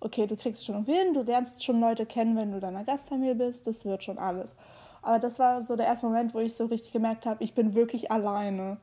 [0.01, 3.35] okay, du kriegst schon irgendwie hin, du lernst schon Leute kennen, wenn du deiner Gastfamilie
[3.35, 4.55] bist, das wird schon alles.
[5.03, 7.75] Aber das war so der erste Moment, wo ich so richtig gemerkt habe, ich bin
[7.75, 8.79] wirklich alleine.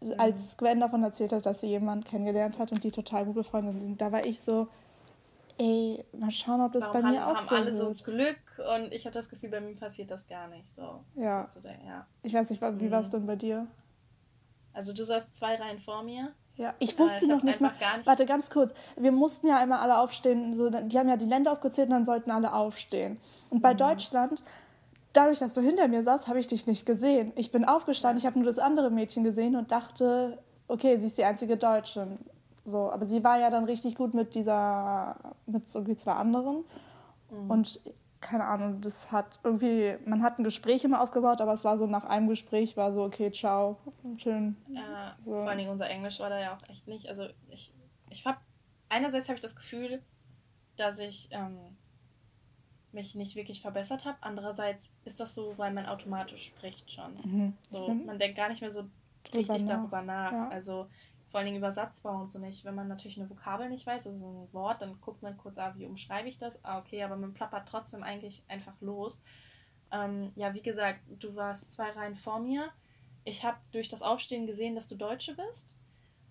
[0.00, 0.14] Mhm.
[0.18, 3.74] Als Gwen davon erzählt hat, dass sie jemanden kennengelernt hat und die total gut befreundet
[3.74, 4.68] sind, da war ich so,
[5.58, 7.98] ey, mal schauen, ob das Warum bei mir haben, auch haben so alle wird.
[7.98, 11.00] so Glück und ich habe das Gefühl, bei mir passiert das gar nicht so.
[11.14, 11.48] Ja.
[11.52, 12.06] So der, ja.
[12.22, 12.90] Ich weiß nicht, wie mhm.
[12.90, 13.66] war es denn bei dir?
[14.72, 16.32] Also du saßt zwei Reihen vor mir.
[16.56, 17.72] Ja, ich wusste ich noch nicht mal.
[17.96, 18.72] Nicht warte, ganz kurz.
[18.96, 20.54] Wir mussten ja einmal alle aufstehen.
[20.54, 23.20] So, die haben ja die Länder aufgezählt und dann sollten alle aufstehen.
[23.50, 23.78] Und bei mhm.
[23.78, 24.42] Deutschland
[25.16, 27.32] dadurch, dass du hinter mir saßt, habe ich dich nicht gesehen.
[27.36, 31.18] Ich bin aufgestanden, ich habe nur das andere Mädchen gesehen und dachte, okay, sie ist
[31.18, 32.06] die einzige Deutsche.
[32.64, 36.64] So, aber sie war ja dann richtig gut mit dieser, mit irgendwie zwei anderen.
[37.30, 37.50] Mhm.
[37.50, 37.80] Und
[38.20, 41.86] keine Ahnung, das hat irgendwie, man hat ein Gespräch immer aufgebaut, aber es war so
[41.86, 43.78] nach einem Gespräch war so, okay, ciao,
[44.16, 44.56] schön.
[44.68, 45.32] Ja, so.
[45.32, 47.08] Vor allen Dingen unser Englisch war da ja auch echt nicht.
[47.08, 47.72] Also ich,
[48.10, 48.40] ich hab,
[48.88, 50.02] einerseits habe ich das Gefühl,
[50.76, 51.76] dass ich ähm,
[52.96, 54.18] mich nicht wirklich verbessert habe.
[54.22, 57.14] Andererseits ist das so, weil man automatisch spricht schon.
[57.22, 57.52] Mhm.
[57.68, 58.88] So, man denkt gar nicht mehr so
[59.32, 59.76] richtig nach.
[59.76, 60.32] darüber nach.
[60.32, 60.48] Ja.
[60.48, 60.88] Also
[61.28, 62.64] vor allen Dingen über Satzbau und so nicht.
[62.64, 65.74] Wenn man natürlich eine Vokabel nicht weiß, also ein Wort, dann guckt man kurz, ah,
[65.76, 66.64] wie umschreibe ich das?
[66.64, 69.20] Ah, okay, aber man plappert trotzdem eigentlich einfach los.
[69.92, 72.70] Ähm, ja, wie gesagt, du warst zwei Reihen vor mir.
[73.24, 75.74] Ich habe durch das Aufstehen gesehen, dass du Deutsche bist.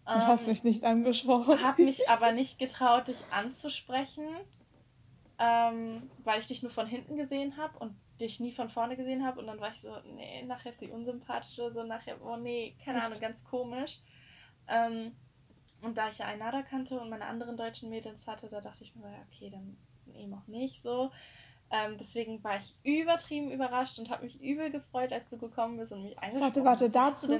[0.06, 1.62] Du ähm, hast mich nicht angesprochen.
[1.62, 4.28] Habe mich aber nicht getraut, dich anzusprechen
[5.40, 9.26] ähm, weil ich dich nur von hinten gesehen habe und dich nie von vorne gesehen
[9.26, 9.40] habe.
[9.40, 13.04] Und dann war ich so, nee, nachher ist sie unsympathische, so nachher, oh nee, keine
[13.04, 14.00] Ahnung, ganz komisch.
[14.68, 15.12] Ähm,
[15.82, 18.96] und da ich ja Ainada kannte und meine anderen deutschen Mädels hatte, da dachte ich
[18.96, 19.78] mir so, ja, okay, dann
[20.16, 21.12] eben auch nicht so.
[21.70, 25.92] Ähm, deswegen war ich übertrieben überrascht und habe mich übel gefreut, als du gekommen bist
[25.92, 26.82] und mich angesprochen hast.
[26.82, 27.40] Warte, warte,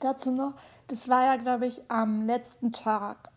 [0.00, 0.54] dazu noch,
[0.86, 3.30] das war ja, glaube ich, am letzten Tag.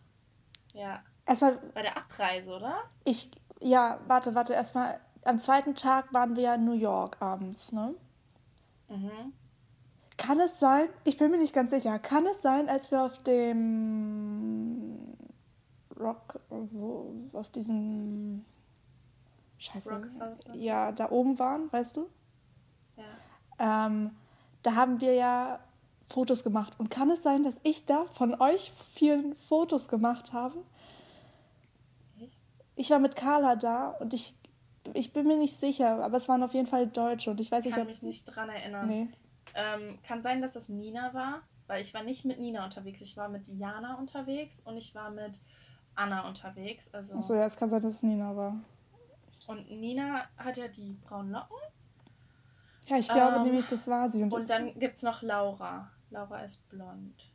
[0.72, 1.02] Ja.
[1.26, 1.58] Erstmal.
[1.74, 2.76] Bei der Abreise, oder?
[3.04, 4.98] Ich, ja, warte, warte, erstmal.
[5.22, 7.94] Am zweiten Tag waren wir ja in New York abends, ne?
[8.88, 9.34] Mhm.
[10.16, 13.22] Kann es sein, ich bin mir nicht ganz sicher, kann es sein, als wir auf
[13.22, 15.16] dem
[15.98, 18.44] Rock, wo, auf diesem
[19.58, 19.90] Scheiße.
[20.54, 22.06] Ja, da oben waren, weißt du?
[22.96, 23.86] Ja.
[23.86, 24.12] Ähm,
[24.62, 25.60] da haben wir ja
[26.08, 26.74] Fotos gemacht.
[26.78, 30.56] Und kann es sein, dass ich da von euch vielen Fotos gemacht habe?
[32.80, 34.34] Ich war mit Carla da und ich,
[34.94, 37.66] ich bin mir nicht sicher, aber es waren auf jeden Fall Deutsche und ich weiß
[37.66, 38.88] nicht, kann mich nicht dran erinnern.
[38.88, 39.08] Nee.
[39.54, 43.02] Ähm, kann sein, dass das Nina war, weil ich war nicht mit Nina unterwegs.
[43.02, 45.38] Ich war mit Jana unterwegs und ich war mit
[45.94, 46.94] Anna unterwegs.
[46.94, 48.58] Also Achso, ja, es kann sein, dass es Nina war.
[49.46, 51.58] Und Nina hat ja die braunen Locken.
[52.86, 54.22] Ja, ich glaube ähm, nämlich, das war sie.
[54.22, 55.90] Und, und dann gibt es noch Laura.
[56.08, 57.29] Laura ist blond.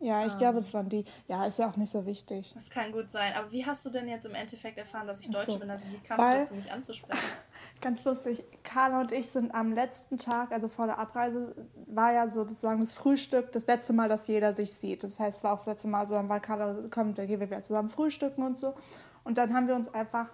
[0.00, 0.64] Ja, ich um, glaube, ähm.
[0.64, 1.04] es waren die.
[1.28, 2.52] Ja, ist ja auch nicht so wichtig.
[2.54, 3.34] Das kann gut sein.
[3.36, 5.58] Aber wie hast du denn jetzt im Endeffekt erfahren, dass ich Deutsche so.
[5.58, 5.70] bin?
[5.70, 7.22] Also wie kamst Weil, du dazu, mich anzusprechen?
[7.82, 8.42] Ganz lustig.
[8.62, 11.54] Carla und ich sind am letzten Tag, also vor der Abreise,
[11.86, 15.04] war ja sozusagen das Frühstück, das letzte Mal, dass jeder sich sieht.
[15.04, 17.40] Das heißt, es war auch das letzte Mal so, dann war Carla, kommt, da gehen
[17.40, 18.74] wir wieder zusammen frühstücken und so.
[19.24, 20.30] Und dann haben wir uns einfach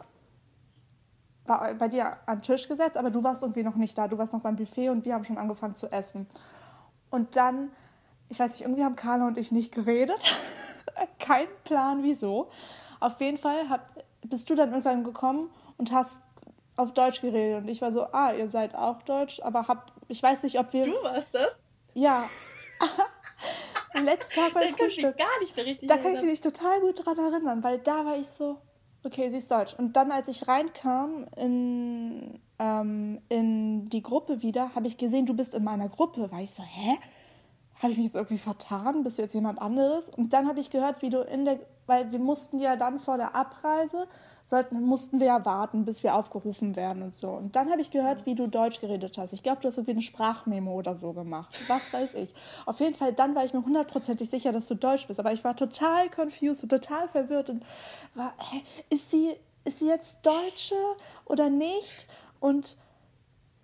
[1.45, 4.07] bei, bei dir an den Tisch gesetzt, aber du warst irgendwie noch nicht da.
[4.07, 6.29] Du warst noch beim Buffet und wir haben schon angefangen zu essen.
[7.11, 7.71] Und dann
[8.29, 10.19] ich weiß nicht, irgendwie haben Carla und ich nicht geredet.
[11.19, 12.51] Kein Plan, wieso.
[13.01, 16.23] Auf jeden Fall hab, bist du dann irgendwann gekommen und hast
[16.77, 17.63] auf Deutsch geredet.
[17.63, 20.73] Und ich war so, ah, ihr seid auch Deutsch, aber hab, ich weiß nicht, ob
[20.73, 20.85] wir.
[20.85, 21.61] Du warst das?
[21.95, 22.25] Ja.
[23.95, 25.17] Am letzten Tag beim da Frühstück.
[25.17, 28.17] gar nicht mehr richtig Da kann ich mich total gut dran erinnern, weil da war
[28.17, 28.59] ich so,
[29.05, 29.75] okay, sie ist Deutsch.
[29.79, 35.35] Und dann, als ich reinkam in, ähm, in die Gruppe wieder, habe ich gesehen, du
[35.35, 36.31] bist in meiner Gruppe.
[36.31, 36.99] War ich so, hä?
[37.83, 39.03] Habe ich mich jetzt irgendwie vertan?
[39.05, 40.09] Bist du jetzt jemand anderes?
[40.09, 43.17] Und dann habe ich gehört, wie du in der, weil wir mussten ja dann vor
[43.17, 44.07] der Abreise,
[44.47, 47.31] sollten, mussten wir ja warten, bis wir aufgerufen werden und so.
[47.31, 49.33] Und dann habe ich gehört, wie du Deutsch geredet hast.
[49.33, 51.59] Ich glaube, du hast irgendwie eine Sprachmemo oder so gemacht.
[51.69, 52.33] Was weiß ich.
[52.65, 55.19] Auf jeden Fall, dann war ich mir hundertprozentig sicher, dass du Deutsch bist.
[55.19, 57.65] Aber ich war total confused und total verwirrt und
[58.15, 59.35] war, hä, ist sie,
[59.65, 60.77] ist sie jetzt Deutsche
[61.25, 62.07] oder nicht?
[62.39, 62.77] Und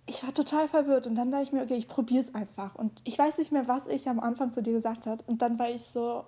[0.05, 2.75] ich war total verwirrt und dann dachte ich mir, okay, ich probiere es einfach.
[2.75, 5.23] Und ich weiß nicht mehr, was ich am Anfang zu dir gesagt habe.
[5.27, 6.25] Und dann war ich so,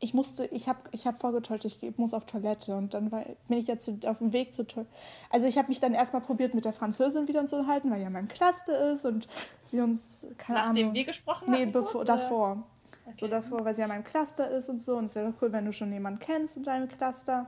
[0.00, 2.76] ich musste, ich habe ich hab vorgetäuscht, ich muss auf Toilette.
[2.76, 4.92] Und dann war, bin ich jetzt auf dem Weg zur Toilette.
[5.30, 8.10] Also ich habe mich dann erstmal probiert, mit der Französin wieder zu halten, weil ja
[8.10, 9.26] mein Cluster ist und
[9.72, 10.00] wir uns,
[10.36, 10.94] keine Nachdem Ahnung.
[10.94, 11.64] wir gesprochen haben?
[11.64, 12.62] Nee, bevor, davor.
[13.06, 13.16] Okay.
[13.16, 14.96] So davor, weil sie ja mein Cluster ist und so.
[14.96, 17.46] Und es wäre cool, wenn du schon jemanden kennst in deinem Cluster.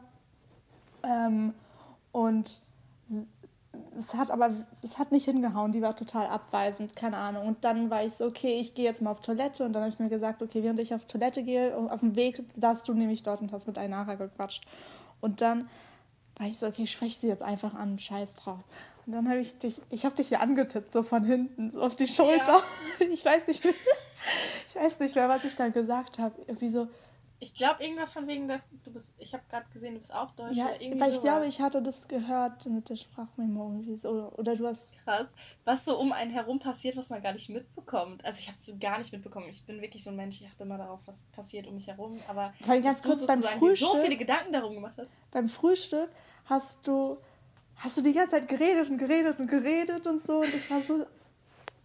[1.04, 1.54] Ähm,
[2.10, 2.60] und
[4.00, 4.50] es hat aber,
[4.82, 7.46] es hat nicht hingehauen, die war total abweisend, keine Ahnung.
[7.46, 9.92] Und dann war ich so, okay, ich gehe jetzt mal auf Toilette und dann habe
[9.92, 13.22] ich mir gesagt, okay, während ich auf Toilette gehe, auf dem Weg saßt du nämlich
[13.22, 14.64] dort und hast mit Ainara gequatscht.
[15.20, 15.68] Und dann
[16.36, 18.60] war ich so, okay, ich spreche sie jetzt einfach an, scheiß drauf.
[19.06, 21.94] Und dann habe ich dich, ich habe dich hier angetippt, so von hinten, so auf
[21.94, 22.46] die Schulter.
[22.46, 22.62] Ja.
[23.12, 23.64] Ich weiß nicht,
[24.68, 26.34] ich weiß nicht mehr, was ich dann gesagt habe.
[26.46, 26.88] Irgendwie so,
[27.42, 29.14] ich glaube irgendwas von wegen, dass du bist.
[29.18, 30.56] Ich habe gerade gesehen, du bist auch Deutsch.
[30.56, 34.10] Ja, weil ich glaube, ich hatte das gehört mit der Sprachmemo irgendwie so.
[34.10, 34.94] Oder, oder du hast.
[35.04, 35.34] Krass.
[35.64, 38.22] Was so um einen herum passiert, was man gar nicht mitbekommt.
[38.26, 39.46] Also ich habe es gar nicht mitbekommen.
[39.48, 42.20] Ich bin wirklich so ein Mensch, ich achte immer darauf, was passiert um mich herum.
[42.28, 43.88] Aber weil ganz kurz beim Frühstück.
[43.88, 45.10] so viele Gedanken darum gemacht hast.
[45.30, 46.10] Beim Frühstück
[46.44, 47.16] hast du.
[47.76, 50.40] Hast du die ganze Zeit geredet und geredet und geredet und so.
[50.40, 51.06] Und ich war so,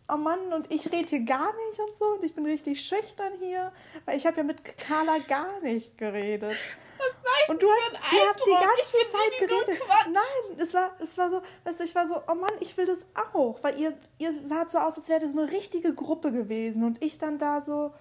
[0.07, 3.33] oh Mann, und ich rede hier gar nicht und so und ich bin richtig schüchtern
[3.39, 3.71] hier,
[4.05, 6.55] weil ich habe ja mit Carla gar nicht geredet.
[6.97, 9.81] Was war und du hast, ihr habt die ganze Zeit geredet.
[10.05, 12.85] Nein, es war, es war so, weißt du, ich war so, oh Mann, ich will
[12.85, 16.83] das auch, weil ihr, ihr saht so aus, als wäre das eine richtige Gruppe gewesen
[16.83, 17.93] und ich dann da so.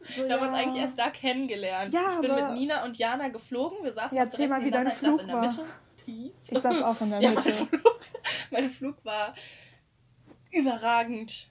[0.00, 0.34] so wir ja.
[0.36, 1.92] haben uns eigentlich erst da kennengelernt.
[1.92, 3.78] Ja, ich bin mit Nina und Jana geflogen.
[3.82, 5.64] Wir saßen ja, erzähl mal, wie dein Flug in der Mitte.
[6.04, 6.46] Peace.
[6.50, 7.48] Ich saß auch in der Mitte.
[7.48, 8.00] Ja, mein, Flug,
[8.50, 9.34] mein Flug war
[10.56, 11.48] überragend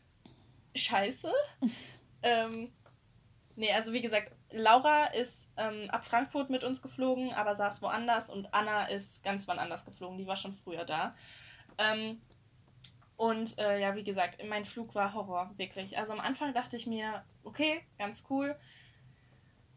[0.75, 1.31] scheiße.
[2.23, 2.71] ähm,
[3.55, 8.29] nee, also wie gesagt, Laura ist ähm, ab Frankfurt mit uns geflogen, aber saß woanders
[8.29, 10.17] und Anna ist ganz wann anders geflogen.
[10.17, 11.13] Die war schon früher da.
[11.77, 12.21] Ähm,
[13.17, 15.97] und äh, ja, wie gesagt, mein Flug war Horror, wirklich.
[15.97, 18.55] Also am Anfang dachte ich mir, okay, ganz cool.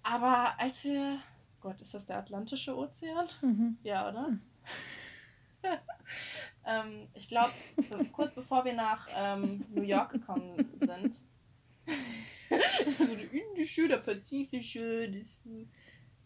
[0.02, 1.18] Aber als wir.
[1.60, 3.26] Gott, ist das der Atlantische Ozean?
[3.42, 3.78] Mhm.
[3.82, 4.28] Ja, oder?
[4.28, 4.40] Mhm.
[6.68, 7.52] Ähm, ich glaube,
[8.12, 11.16] kurz bevor wir nach ähm, New York gekommen sind,
[12.98, 15.44] so eine indische, der pazifische, das,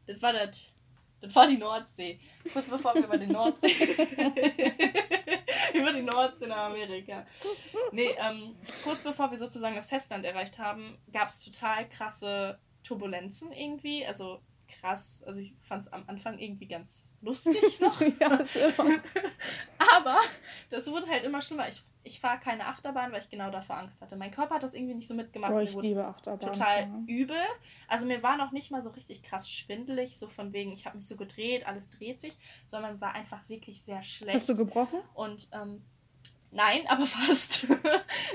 [0.06, 0.72] das war das.
[1.20, 2.18] Das war die Nordsee.
[2.52, 3.68] Kurz bevor wir über die Nordsee.
[5.72, 7.24] über die Nordsee nach Amerika.
[7.92, 13.52] Nee, ähm, kurz bevor wir sozusagen das Festland erreicht haben, gab es total krasse Turbulenzen
[13.52, 14.04] irgendwie.
[14.04, 14.40] Also
[14.72, 15.22] krass.
[15.26, 18.00] Also ich fand es am Anfang irgendwie ganz lustig noch.
[18.00, 18.90] ja, ist immer.
[19.96, 20.16] Aber
[20.70, 21.68] das wurde halt immer schlimmer.
[21.68, 24.16] Ich, ich fahre keine Achterbahn, weil ich genau davor Angst hatte.
[24.16, 25.52] Mein Körper hat das irgendwie nicht so mitgemacht.
[25.52, 26.52] Boah, ich liebe Achterbahn.
[26.52, 27.02] Total ja.
[27.06, 27.36] übel.
[27.86, 30.96] Also mir war noch nicht mal so richtig krass schwindelig, so von wegen, ich habe
[30.96, 32.36] mich so gedreht, alles dreht sich,
[32.68, 34.34] sondern war einfach wirklich sehr schlecht.
[34.34, 35.00] Hast du gebrochen?
[35.14, 35.82] Und ähm,
[36.52, 37.66] Nein, aber fast.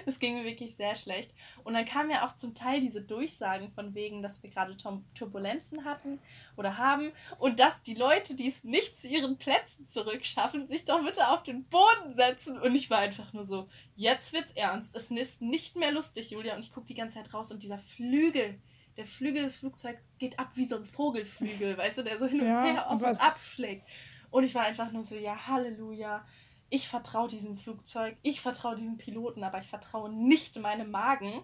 [0.05, 1.33] es ging mir wirklich sehr schlecht.
[1.63, 4.75] Und dann kamen ja auch zum Teil diese Durchsagen von wegen, dass wir gerade
[5.13, 6.19] Turbulenzen hatten
[6.55, 11.03] oder haben und dass die Leute, die es nicht zu ihren Plätzen zurückschaffen, sich doch
[11.03, 12.59] bitte auf den Boden setzen.
[12.59, 14.95] Und ich war einfach nur so, jetzt wird's ernst.
[14.95, 16.55] Es ist nicht mehr lustig, Julia.
[16.55, 18.59] Und ich gucke die ganze Zeit raus und dieser Flügel,
[18.97, 22.41] der Flügel des Flugzeugs geht ab wie so ein Vogelflügel, weißt du, der so hin
[22.41, 23.87] und ja, her auf und ab schlägt.
[24.31, 26.25] Und ich war einfach nur so, ja, Halleluja
[26.69, 31.43] ich vertraue diesem Flugzeug, ich vertraue diesem Piloten, aber ich vertraue nicht meinem Magen.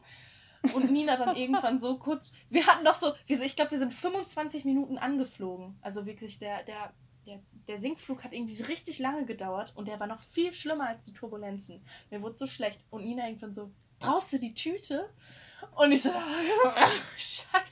[0.73, 4.63] Und Nina dann irgendwann so kurz, wir hatten doch so, ich glaube, wir sind 25
[4.63, 5.77] Minuten angeflogen.
[5.81, 6.93] Also wirklich, der, der,
[7.25, 11.03] der, der Sinkflug hat irgendwie richtig lange gedauert und der war noch viel schlimmer als
[11.05, 11.83] die Turbulenzen.
[12.09, 12.79] Mir wurde so schlecht.
[12.91, 15.09] Und Nina irgendwann so, brauchst du die Tüte?
[15.75, 16.09] Und ich so,
[17.17, 17.62] scheiße,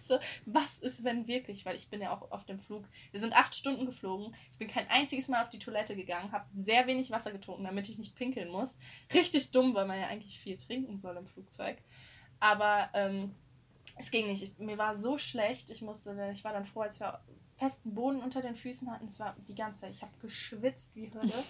[0.46, 1.66] was ist, wenn wirklich?
[1.66, 2.84] Weil ich bin ja auch auf dem Flug.
[3.12, 4.36] Wir sind acht Stunden geflogen.
[4.52, 7.90] Ich bin kein einziges Mal auf die Toilette gegangen, habe sehr wenig Wasser getrunken, damit
[7.90, 8.78] ich nicht pinkeln muss.
[9.14, 11.78] Richtig dumm, weil man ja eigentlich viel trinken soll im Flugzeug.
[12.40, 13.36] Aber ähm,
[13.98, 14.44] es ging nicht.
[14.44, 15.70] Ich, mir war so schlecht.
[15.70, 17.22] Ich musste, ich war dann froh, als wir
[17.58, 19.06] festen Boden unter den Füßen hatten.
[19.06, 19.94] Es war die ganze Zeit.
[19.94, 21.44] Ich habe geschwitzt wie Hölle.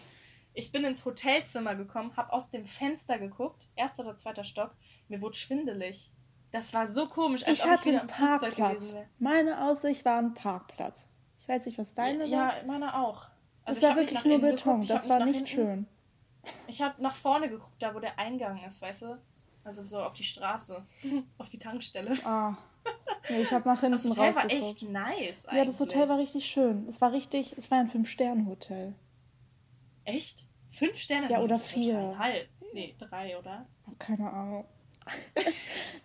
[0.54, 4.76] Ich bin ins Hotelzimmer gekommen, habe aus dem Fenster geguckt, erster oder zweiter Stock.
[5.08, 6.12] Mir wurde schwindelig.
[6.52, 8.96] Das war so komisch, ich hatte ich einen Parkplatz.
[9.20, 11.08] Meine Aussicht war ein Parkplatz.
[11.40, 12.58] Ich weiß nicht, was deine ja, war.
[12.58, 13.28] Ja, meine auch.
[13.64, 15.88] Also das war wirklich nur Beton, das war nicht schön.
[16.68, 19.22] Ich habe nach vorne geguckt, da wo der Eingang ist, weißt du?
[19.64, 20.84] Also so auf die Straße,
[21.38, 22.18] auf die Tankstelle.
[22.26, 22.58] Ah.
[23.30, 26.46] Nee, ich habe nach hinten Das Hotel war echt nice Ja, das Hotel war richtig
[26.46, 26.88] schön.
[26.88, 28.96] Es war richtig, es war ein Fünf-Sterne-Hotel.
[30.04, 30.48] Echt?
[30.68, 31.30] Fünf Sterne?
[31.30, 31.94] Ja, oder vier.
[31.94, 32.50] Dreieinhalb.
[32.74, 33.68] Nee, drei, oder?
[34.00, 34.66] Keine Ahnung.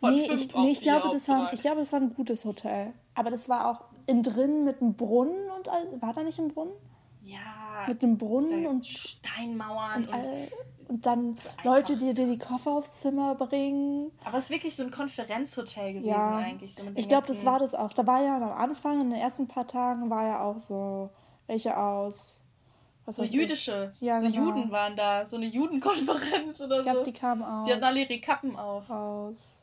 [0.00, 2.92] Von nee, ich, nee, ich, glaube, das war, ich glaube, das war ein gutes Hotel.
[3.14, 6.00] Aber das war auch innen drin mit einem Brunnen und all.
[6.00, 6.74] War da nicht ein Brunnen?
[7.22, 7.84] Ja.
[7.88, 10.48] Mit einem Brunnen und, Steinmauern und, und, all,
[10.88, 12.38] und dann Leute, die dir die.
[12.38, 14.12] Koffer aufs Zimmer bringen.
[14.24, 16.74] Aber es ist wirklich so ein Konferenzhotel gewesen Ja, eigentlich.
[16.74, 17.92] So ich glaube, das war das auch.
[17.92, 21.10] Da war ja am Anfang, in den ersten paar Tagen, war ja auch so
[21.46, 22.42] welche aus.
[23.06, 23.94] Was So jüdische.
[24.00, 24.46] Ja, so genau.
[24.46, 25.24] Juden waren da.
[25.24, 27.04] So eine Judenkonferenz oder Ich glaube, so.
[27.04, 28.90] die kamen auch Die hatten alle ihre Kappen auf.
[28.90, 29.62] aus.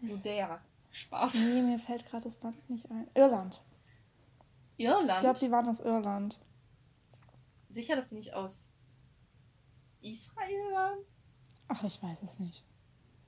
[0.00, 0.60] Judäa.
[0.90, 1.34] Spaß.
[1.34, 3.08] Nee, mir fällt gerade das Land nicht ein.
[3.14, 3.62] Irland.
[4.76, 5.10] Irland?
[5.12, 6.40] Ich glaube, die waren aus Irland.
[7.70, 8.68] Sicher, dass die nicht aus
[10.00, 10.98] Israel waren?
[11.68, 12.64] Ach, ich weiß es nicht.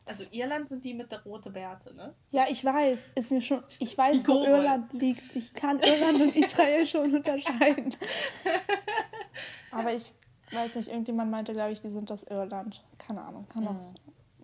[0.07, 2.15] Also Irland sind die mit der rote Bärte, ne?
[2.31, 3.13] Ja, ich weiß.
[3.17, 3.63] Ist mir schon.
[3.81, 4.45] Ich weiß, wo.
[4.45, 5.35] Irland liegt.
[5.35, 7.95] Ich kann Irland und Israel schon unterscheiden.
[9.73, 10.13] Aber ich
[10.53, 12.85] weiß nicht, irgendjemand meinte, glaube ich, die sind aus Irland.
[12.99, 13.47] Keine Ahnung.
[13.49, 13.93] Kann das.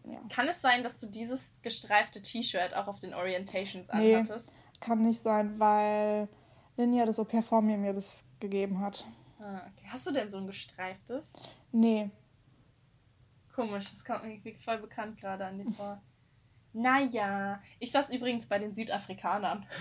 [0.05, 0.19] Ja.
[0.35, 4.17] Kann es sein, dass du dieses gestreifte T-Shirt auch auf den Orientations Nee.
[4.17, 4.53] anhattest?
[4.81, 6.29] Kann nicht sein, weil
[6.77, 9.07] Linja das Au-pair vor mir mir das gegeben hat.
[9.39, 9.87] Ah, okay.
[9.89, 11.35] Hast du denn so ein gestreiftes?
[11.71, 12.11] Nee.
[13.55, 16.03] Komisch, das kommt mir voll bekannt gerade an dir vor.
[16.73, 19.67] Naja, ich saß übrigens bei den Südafrikanern.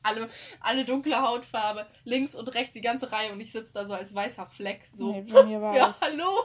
[0.00, 0.28] Alle,
[0.60, 4.14] alle dunkle Hautfarbe, links und rechts die ganze Reihe und ich sitze da so als
[4.14, 4.88] weißer Fleck.
[4.92, 5.10] So.
[5.10, 6.44] Nee, bei mir war ja, es hallo?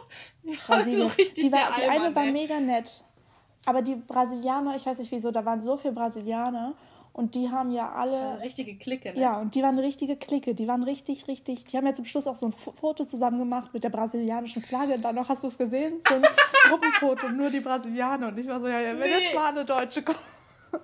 [0.68, 2.32] War so richtig die, war, der die eine war ey.
[2.32, 3.04] mega nett.
[3.66, 6.74] Aber die Brasilianer, ich weiß nicht wieso, da waren so viele Brasilianer
[7.14, 8.32] und die haben ja Das war alle.
[8.34, 9.20] eine richtige Clique, ne?
[9.20, 10.54] Ja, und die waren eine richtige Clique.
[10.56, 11.66] Die waren richtig, richtig.
[11.66, 14.98] Die haben ja zum Schluss auch so ein Foto zusammen gemacht mit der brasilianischen Flagge.
[15.00, 16.02] Dann noch, hast du es gesehen?
[16.08, 16.24] So ein
[16.70, 18.28] Gruppenfoto, nur die Brasilianer.
[18.30, 19.18] Und ich war so, ja, ja wenn Nee.
[19.26, 20.18] jetzt mal eine Deutsche kommt.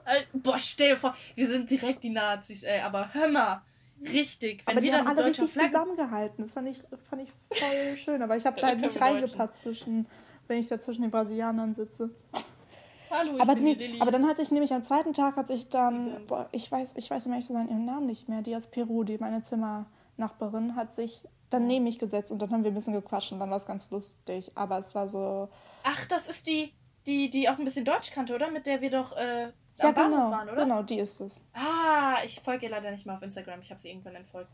[0.06, 3.62] Äh, Boah, stell dir vor, wir sind direkt die Nazis, ey, aber hör mal.
[4.02, 5.72] Richtig, wenn Aber haben eine alle richtig Flagge.
[5.72, 6.44] zusammengehalten.
[6.46, 8.22] Das fand ich, fand ich voll schön.
[8.22, 10.06] Aber ich habe da halt nicht wir reingepasst zwischen,
[10.48, 12.12] wenn ich da zwischen den Brasilianern sitze.
[13.12, 14.02] Hallo, ich aber, bin nee, die Lilly.
[14.02, 16.93] aber dann hatte ich nämlich am zweiten Tag, hat sich Die dann, boah, ich weiß,
[16.98, 20.76] ich weiß ehrlich zu sein, ihren Namen nicht mehr, die aus Peru, die meine Zimmernachbarin,
[20.76, 23.50] hat sich dann neben mich gesetzt und dann haben wir ein bisschen gequatscht und dann
[23.50, 24.52] war es ganz lustig.
[24.56, 25.50] Aber es war so,
[25.84, 26.74] Ach, das ist die,
[27.08, 28.52] die, die auch ein bisschen Deutsch kannte, oder?
[28.52, 29.52] Mit der wir doch äh, am
[29.88, 30.63] ja Bahnhof genau, waren, oder?
[30.63, 31.41] genau, die ist es.
[31.54, 33.62] Ah, ich folge ihr leider nicht mal auf Instagram.
[33.62, 34.52] Ich habe sie irgendwann entfolgt.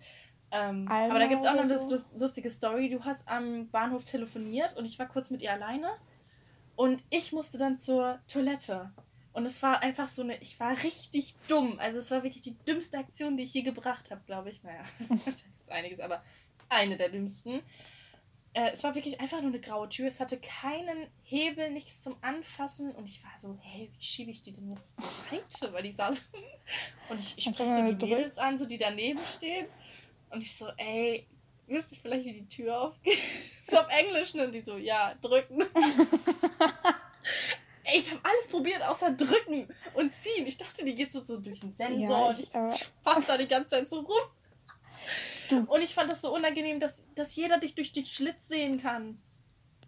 [0.51, 1.89] Ähm, aber da gibt es auch noch eine so?
[1.91, 2.89] lus- lustige Story.
[2.89, 5.87] Du hast am Bahnhof telefoniert und ich war kurz mit ihr alleine.
[6.75, 8.91] Und ich musste dann zur Toilette.
[9.33, 11.77] Und es war einfach so eine, ich war richtig dumm.
[11.79, 14.63] Also es war wirklich die dümmste Aktion, die ich je gebracht habe, glaube ich.
[14.63, 16.23] Naja, da gibt's einiges, aber
[16.69, 17.61] eine der dümmsten.
[18.53, 20.07] Äh, es war wirklich einfach nur eine graue Tür.
[20.07, 22.91] Es hatte keinen Hebel, nichts zum Anfassen.
[22.95, 25.73] Und ich war so, hey, wie schiebe ich die denn jetzt zur Seite?
[25.73, 26.25] Weil die saß.
[27.09, 29.67] Und ich, ich spreche so die drück- Mädels an, so die daneben stehen.
[30.29, 31.27] Und ich so, ey,
[31.67, 33.19] wisst ihr vielleicht, wie die Tür aufgeht?
[33.69, 34.45] so auf Englisch, ne?
[34.45, 35.61] Und die so, ja, drücken.
[37.83, 40.45] Ey, ich habe alles probiert, außer drücken und ziehen.
[40.47, 43.23] Ich dachte, die geht so, so durch den Sensor Ja, und ich, ich, ich fasse
[43.27, 44.21] da die ganze Zeit so rum.
[45.49, 48.81] Du- Und ich fand das so unangenehm, dass, dass jeder dich durch den Schlitz sehen
[48.81, 49.21] kann.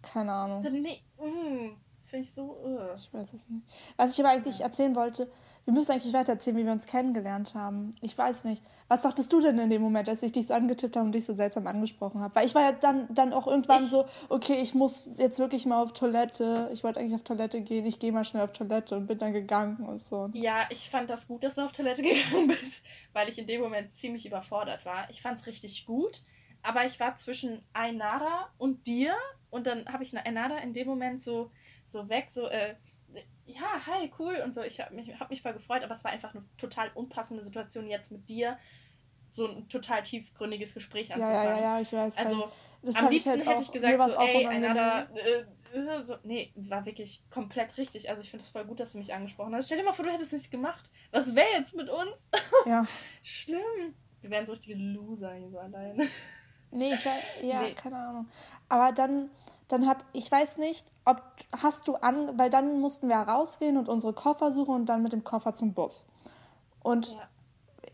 [0.02, 0.62] Keine Ahnung.
[0.62, 2.42] Nee, mm, finde ich so.
[2.64, 2.94] Uh.
[2.96, 3.66] Ich weiß es nicht.
[3.96, 5.30] Was ich aber eigentlich erzählen wollte,
[5.68, 7.90] wir müssen eigentlich weiter erzählen, wie wir uns kennengelernt haben.
[8.00, 8.62] Ich weiß nicht.
[8.88, 11.26] Was dachtest du denn in dem Moment, als ich dich so angetippt habe und dich
[11.26, 12.34] so seltsam angesprochen habe?
[12.34, 15.66] Weil ich war ja dann, dann auch irgendwann Ich- so, okay, ich muss jetzt wirklich
[15.66, 16.70] mal auf Toilette.
[16.72, 17.84] Ich wollte eigentlich auf Toilette gehen.
[17.84, 20.30] Ich gehe mal schnell auf Toilette und bin dann gegangen und so.
[20.32, 23.60] Ja, ich fand das gut, dass du auf Toilette gegangen bist, weil ich in dem
[23.60, 25.06] Moment ziemlich überfordert war.
[25.10, 26.22] Ich fand es richtig gut,
[26.62, 29.12] aber ich war zwischen Ainara und dir
[29.50, 31.50] und dann habe ich Ainara in dem Moment so,
[31.86, 32.74] so weg, so, äh,
[33.46, 34.62] ja, hi, cool und so.
[34.62, 37.86] Ich habe mich, hab mich voll gefreut, aber es war einfach eine total unpassende Situation,
[37.86, 38.58] jetzt mit dir
[39.30, 41.44] so ein total tiefgründiges Gespräch anzufangen.
[41.44, 42.16] ja, ja, ja, ich weiß.
[42.16, 42.50] Also,
[42.82, 44.46] das am liebsten halt hätte ich gesagt, so, ey.
[44.46, 45.44] Ainara, äh,
[45.76, 48.08] äh, so, nee, war wirklich komplett richtig.
[48.08, 49.66] Also ich finde es voll gut, dass du mich angesprochen hast.
[49.66, 50.88] Stell dir mal vor, du hättest es nicht gemacht.
[51.10, 52.30] Was wäre jetzt mit uns?
[52.66, 52.86] Ja.
[53.22, 53.94] Schlimm.
[54.20, 56.06] Wir wären so richtige Loser hier so alleine.
[56.70, 57.72] Nee, ich weiß, ja, Nee.
[57.72, 58.28] keine Ahnung.
[58.68, 59.30] Aber dann,
[59.68, 61.22] dann hab, ich weiß nicht, ob,
[61.60, 65.12] hast du an, weil dann mussten wir rausgehen und unsere Koffer suchen und dann mit
[65.12, 66.06] dem Koffer zum Bus.
[66.82, 67.28] Und Ja.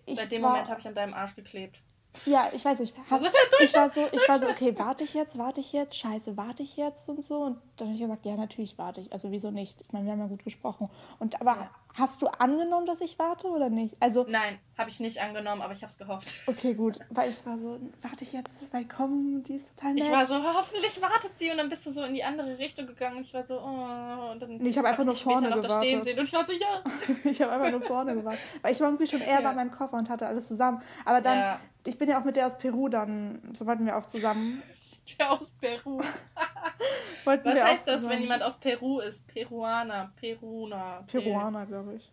[0.07, 1.81] ich Seit dem war, Moment habe ich an deinem Arsch geklebt.
[2.27, 3.21] ja, ich weiß nicht, hab,
[3.61, 6.63] ich war so, ich war so, okay, warte ich jetzt, warte ich jetzt, scheiße, warte
[6.63, 7.39] ich jetzt und so.
[7.43, 9.81] Und dann habe ich gesagt, ja, natürlich warte ich, also wieso nicht?
[9.81, 10.89] Ich meine, wir haben ja gut gesprochen.
[11.19, 11.71] Und aber Ja.
[11.97, 13.95] Hast du angenommen, dass ich warte oder nicht?
[14.01, 16.35] Also Nein, habe ich nicht angenommen, aber ich habe es gehofft.
[16.49, 16.99] Okay, gut.
[17.11, 20.05] Weil ich war so, warte ich jetzt, weil komm, die ist total nett.
[20.05, 22.87] Ich war so, hoffentlich wartet sie und dann bist du so in die andere Richtung
[22.87, 24.33] gegangen und ich war so, oh.
[24.33, 26.05] Und dann Nee, ich habe einfach hab nur vorne noch da stehen gewartet.
[26.05, 26.85] sehen und ich war so, ja.
[27.31, 28.41] ich habe einfach nur vorne gewartet.
[28.63, 29.49] Weil ich war irgendwie schon eher Ja.
[29.49, 30.83] bei meinem Koffer und hatte alles zusammen.
[31.05, 31.61] Aber dann, Ja.
[31.87, 34.63] ich bin ja auch mit der aus Peru dann, so wollten wir auch zusammen.
[35.19, 36.01] Der aus Peru.
[37.25, 39.27] Was heißt das, wenn jemand aus Peru ist?
[39.27, 41.05] Peruaner, Peruna.
[41.07, 42.13] Peruaner, glaube ich.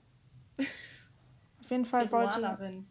[1.63, 2.83] Auf jeden Fall wollte,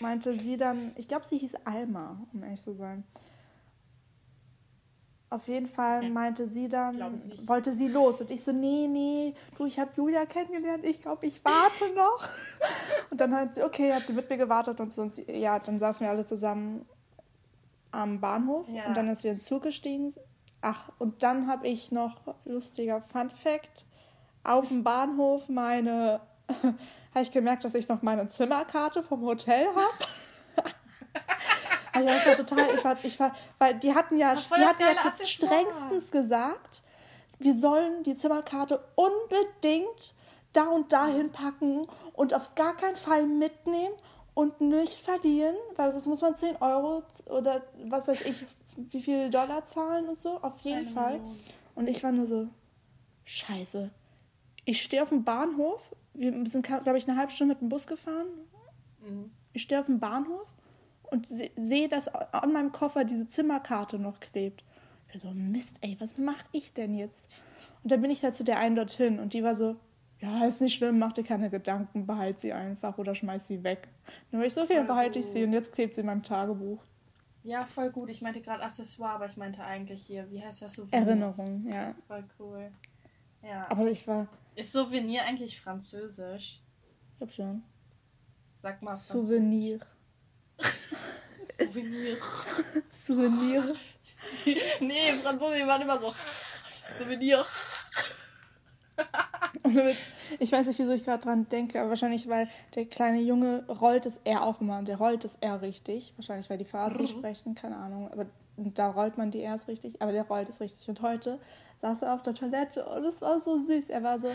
[0.00, 3.04] meinte sie dann, ich glaube, sie hieß Alma, um ehrlich zu sein.
[5.28, 6.96] Auf jeden Fall meinte sie dann,
[7.48, 8.20] wollte sie los.
[8.20, 12.28] Und ich so, nee, nee, du, ich habe Julia kennengelernt, ich glaube, ich warte noch.
[13.10, 15.02] und dann hat sie, okay, hat sie mit mir gewartet und so.
[15.02, 16.86] Und sie, ja, dann saßen wir alle zusammen
[17.94, 18.68] am Bahnhof.
[18.68, 18.86] Ja.
[18.86, 20.14] Und dann ist wir in den Zug gestiegen.
[20.60, 23.86] Ach, und dann habe ich noch, lustiger Fun Fact,
[24.42, 26.20] auf dem Bahnhof meine,
[26.62, 30.10] habe ich gemerkt, dass ich noch meine Zimmerkarte vom Hotel habe.
[31.92, 35.12] Also das war total, ich war, ich war, weil die hatten ja, die hatten ja
[35.24, 36.82] strengstens gesagt,
[37.38, 40.14] wir sollen die Zimmerkarte unbedingt
[40.52, 43.94] da und dahin packen und auf gar keinen Fall mitnehmen
[44.34, 48.44] und nicht verlieren, weil sonst muss man 10 Euro oder was weiß ich,
[48.76, 51.12] wie viel Dollar zahlen und so, auf jeden Eine Fall.
[51.18, 51.36] Million.
[51.76, 52.48] Und ich war nur so,
[53.24, 53.90] scheiße.
[54.64, 57.86] Ich stehe auf dem Bahnhof, wir sind, glaube ich, eine halbe Stunde mit dem Bus
[57.86, 58.26] gefahren.
[59.06, 59.30] Mhm.
[59.52, 60.46] Ich stehe auf dem Bahnhof
[61.10, 64.64] und se- sehe, dass an meinem Koffer diese Zimmerkarte noch klebt.
[65.06, 67.24] Ich bin so, Mist, ey, was mache ich denn jetzt?
[67.82, 69.76] Und dann bin ich halt zu der einen dorthin und die war so,
[70.24, 73.88] ja, ist nicht schlimm, mach dir keine Gedanken, behalt sie einfach oder schmeiß sie weg.
[74.30, 76.22] Dann war ich so, okay, Voll behalte ich sie und jetzt klebt sie in meinem
[76.22, 76.82] Tagebuch.
[77.42, 78.08] Ja, voll gut.
[78.08, 81.06] Ich meinte gerade Accessoire, aber ich meinte eigentlich hier, wie heißt das Souvenir?
[81.06, 81.94] Erinnerung, ja.
[82.08, 82.70] Voll cool.
[83.42, 83.70] Ja.
[83.70, 86.62] Aber ich war, Ist Souvenir eigentlich französisch?
[87.10, 87.62] ich glaub schon,
[88.54, 89.80] Sag mal Souvenir.
[91.58, 92.16] Souvenir.
[92.90, 93.62] Souvenir.
[94.80, 96.12] nee, Franzosen waren immer so.
[96.96, 97.44] Souvenir.
[99.74, 99.96] Und damit-
[100.38, 104.06] Ich weiß nicht, wieso ich gerade dran denke, aber wahrscheinlich, weil der kleine Junge rollt
[104.06, 104.82] es R auch immer.
[104.82, 106.12] Der rollt es R richtig.
[106.16, 107.06] Wahrscheinlich, weil die Farsi Mhm.
[107.08, 108.08] sprechen, keine Ahnung.
[108.12, 110.88] Aber da rollt man die Rs richtig, aber der rollt es richtig.
[110.88, 111.38] Und heute
[111.80, 113.90] saß er auf der Toilette und es war so süß.
[113.90, 114.28] Er war so,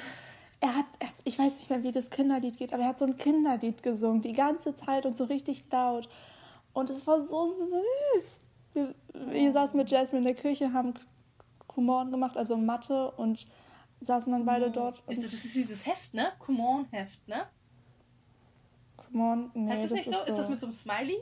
[0.61, 2.99] er hat, er hat, ich weiß nicht mehr, wie das Kinderlied geht, aber er hat
[2.99, 6.09] so ein Kinderlied gesungen, die ganze Zeit und so richtig laut.
[6.73, 8.35] Und es war so süß.
[8.73, 10.93] Wir, wir saßen mit Jasmine in der Küche, haben
[11.67, 13.47] Kumon gemacht, also Mathe und
[14.01, 15.03] saßen dann beide dort.
[15.07, 16.31] Ist das, das ist dieses Heft, ne?
[16.39, 17.47] Kumon-Heft, ne?
[18.97, 20.29] Kumon, nee, heißt das das nicht so?
[20.29, 21.17] Ist das mit so einem Smiley?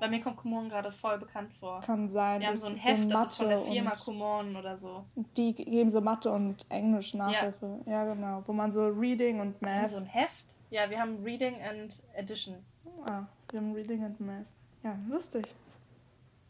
[0.00, 1.80] Bei mir kommt Kumon gerade voll bekannt vor.
[1.80, 2.40] Kann sein.
[2.40, 5.04] Wir haben so ein ist Heft, das ist von der Firma Kumon oder so.
[5.36, 7.80] Die geben so Mathe und Englisch Nachhilfe.
[7.86, 8.04] Ja.
[8.04, 8.42] genau.
[8.46, 9.90] Wo man so Reading und Wir haben Math.
[9.90, 10.46] so ein Heft.
[10.70, 12.56] Ja, wir haben Reading and Edition.
[13.04, 14.46] Ah, wir haben Reading and Math.
[14.82, 15.46] Ja, lustig.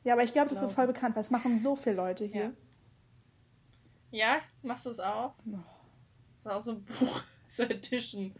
[0.05, 2.45] Ja, aber ich glaube, das ist voll bekannt, weil es machen so viele Leute hier.
[2.45, 2.51] Ja,
[4.63, 5.35] machst du es auch?
[5.47, 5.59] Oh.
[6.43, 7.23] Das ist auch so ein Buch.
[7.51, 8.33] So Edition.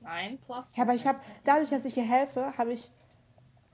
[0.00, 0.74] Nein, plus.
[0.74, 2.90] Ja, aber ich habe, dadurch, dass ich hier helfe, habe ich,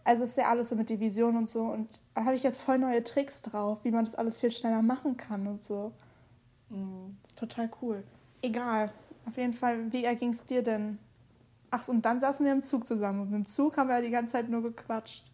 [0.03, 2.61] also es ist ja alles so mit Division und so, und da habe ich jetzt
[2.61, 5.93] voll neue Tricks drauf, wie man das alles viel schneller machen kann und so.
[6.71, 7.17] Mhm.
[7.37, 8.03] Total cool.
[8.43, 8.93] Egal.
[9.27, 10.99] Auf jeden Fall, wie erging es dir denn?
[11.71, 13.21] Ach, und dann saßen wir im Zug zusammen.
[13.21, 15.30] Und im Zug haben wir ja die ganze Zeit nur gequatscht.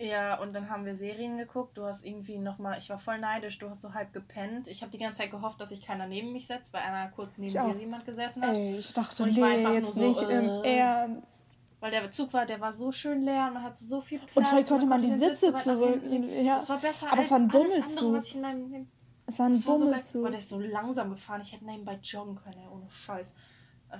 [0.00, 1.76] Ja, und dann haben wir Serien geguckt.
[1.76, 4.68] Du hast irgendwie nochmal, ich war voll neidisch, du hast so halb gepennt.
[4.68, 7.38] Ich habe die ganze Zeit gehofft, dass sich keiner neben mich setzt, weil einmal kurz
[7.38, 8.54] neben dir jemand gesessen hat.
[8.54, 11.38] Ey, ich dachte, Und ich nee, war einfach jetzt nur nicht so, im äh, Ernst.
[11.80, 14.32] Weil der Zug war, der war so schön leer und man hatte so viel Platz.
[14.34, 16.00] Und vielleicht konnte man die Sitze zurück.
[16.42, 16.56] Ja.
[16.56, 17.98] Das war besser Aber es war ein Bummelzug.
[17.98, 18.88] andere, was ich in meinem...
[19.26, 19.78] Es war ein war so.
[19.78, 20.22] Bummelzug.
[20.22, 21.40] Boah, der ist so langsam gefahren.
[21.42, 23.34] Ich hätte nebenbei joggen können, ohne Scheiß.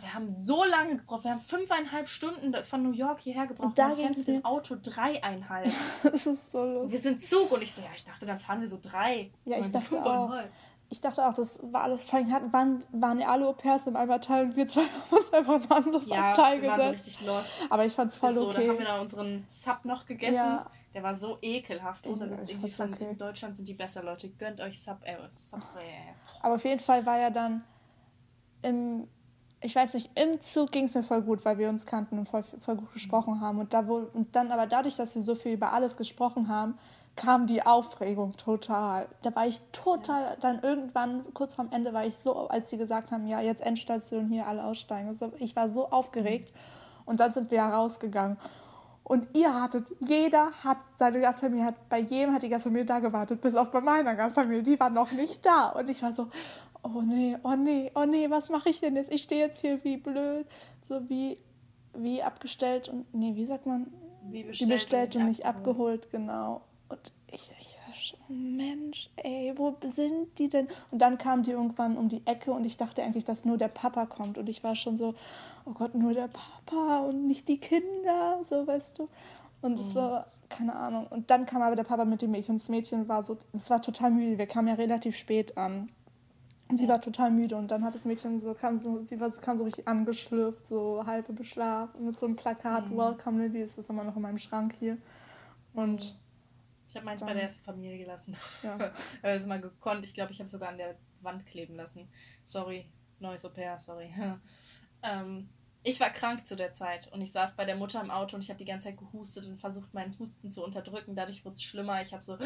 [0.01, 1.24] Wir haben so lange gebraucht.
[1.24, 3.68] Wir haben fünfeinhalb Stunden von New York hierher gebraucht.
[3.68, 5.72] Und da fährt ging's mit dem Auto dreieinhalb.
[6.03, 6.93] das ist so lustig.
[6.93, 9.30] wir sind Zug und ich so, ja, ich dachte, dann fahren wir so drei.
[9.47, 10.20] Ja, ich dachte wir auch.
[10.28, 10.53] fünfeinhalb.
[10.91, 14.47] Ich dachte auch, das war alles, vor allem waren, waren ja alle Au-pairs im Abteil
[14.47, 14.80] und wir zwei
[15.11, 17.09] haben uns einfach in ein anderes Ja, Abteil wir waren so gesetzt.
[17.09, 17.61] richtig lost.
[17.68, 18.61] Aber ich fand's voll Ist so, okay.
[18.61, 20.34] dann haben wir da unseren Sub noch gegessen.
[20.36, 20.66] Ja.
[20.95, 22.07] Der war so ekelhaft.
[22.07, 22.49] Ohne Ja, Witz.
[22.49, 23.07] ich Irgendwie von okay.
[23.11, 24.30] in Deutschland sind die besser, Leute.
[24.30, 25.82] Gönnt euch Sub, äh, Subway.
[25.82, 26.14] ey.
[26.41, 27.62] Aber auf jeden Fall war ja dann
[28.62, 29.07] im,
[29.61, 32.28] ich weiß nicht, im Zug ging es mir voll gut, weil wir uns kannten und
[32.28, 33.59] voll, voll gut gesprochen haben.
[33.59, 36.78] Und, da wo, und dann aber dadurch, dass wir so viel über alles gesprochen haben,
[37.16, 39.09] kam die Aufregung total.
[39.22, 43.11] Da war ich total, dann irgendwann, kurz vorm Ende, war ich so, als sie gesagt
[43.11, 45.12] haben, ja, jetzt Endstation hier, alle aussteigen.
[45.14, 46.54] So, ich war so aufgeregt.
[47.04, 48.38] Und dann sind wir ja rausgegangen.
[49.02, 53.40] Und ihr hattet, jeder hat, seine Gastfamilie hat, bei jedem hat die Gastfamilie da gewartet,
[53.40, 55.70] bis auf bei meiner Gastfamilie, die war noch nicht da.
[55.70, 56.28] Und ich war so,
[56.95, 59.12] oh nee, oh nee, oh nee, was mache ich denn jetzt?
[59.12, 60.47] Ich stehe jetzt hier wie blöd,
[60.82, 61.39] so wie,
[61.95, 63.93] wie abgestellt und, nee, wie sagt man?
[64.24, 66.05] Wie bestellt, wie bestellt und nicht abgeholt.
[66.05, 66.61] abgeholt, genau.
[66.89, 67.78] Und ich, ich
[68.28, 70.68] Mensch, ey, wo sind die denn?
[70.91, 73.68] Und dann kam die irgendwann um die Ecke und ich dachte eigentlich, dass nur der
[73.68, 74.39] Papa kommt.
[74.39, 75.14] Und ich war schon so,
[75.64, 79.09] oh Gott, nur der Papa und nicht die Kinder, so weißt du.
[79.61, 79.99] Und es mhm.
[79.99, 81.07] war, keine Ahnung.
[81.09, 82.55] Und dann kam aber der Papa mit dem Mädchen.
[82.55, 84.39] Und das Mädchen war so, es war total müde.
[84.39, 85.91] Wir kamen ja relativ spät an.
[86.74, 89.56] Sie war total müde und dann hat das Mädchen so, kam so, sie war, kam
[89.56, 92.98] so richtig angeschlürft, so halbe beschlafen, mit so einem Plakat, mhm.
[92.98, 94.98] Welcome Lily, ist das immer noch in meinem Schrank hier.
[95.72, 96.16] Und.
[96.86, 98.36] Ich habe meins bei der ersten Familie gelassen.
[98.62, 98.78] Ja.
[99.22, 100.04] es mal gekonnt.
[100.04, 102.08] Ich glaube, ich habe sogar an der Wand kleben lassen.
[102.44, 102.86] Sorry,
[103.18, 104.10] neues Au pair, sorry.
[105.02, 105.48] ähm,
[105.84, 108.42] ich war krank zu der Zeit und ich saß bei der Mutter im Auto und
[108.42, 111.14] ich habe die ganze Zeit gehustet und versucht, meinen Husten zu unterdrücken.
[111.14, 112.02] Dadurch wurde es schlimmer.
[112.02, 112.36] Ich habe so,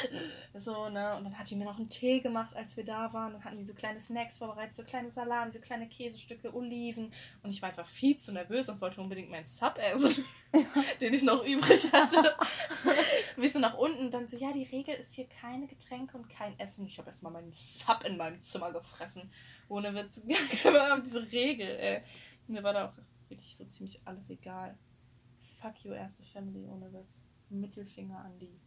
[0.54, 1.16] so, ne?
[1.16, 3.34] Und dann hat die mir noch einen Tee gemacht, als wir da waren.
[3.34, 7.10] Und hatten die so kleine Snacks vorbereitet, so kleine Salami, so kleine Käsestücke, Oliven.
[7.42, 10.24] Und ich war einfach viel zu nervös und wollte unbedingt meinen Sub essen,
[11.00, 12.34] den ich noch übrig hatte.
[13.36, 14.12] Wie so nach unten.
[14.12, 16.86] Dann so, ja, die Regel ist hier keine Getränke und kein Essen.
[16.86, 19.28] Ich habe erstmal meinen Sub in meinem Zimmer gefressen.
[19.68, 20.22] Ohne Witz.
[20.24, 22.02] diese Regel, ey.
[22.46, 22.92] Mir war da auch
[23.28, 24.76] wirklich so ziemlich alles egal.
[25.38, 27.22] Fuck you, erste Family, ohne Witz.
[27.48, 28.60] Mittelfinger an die.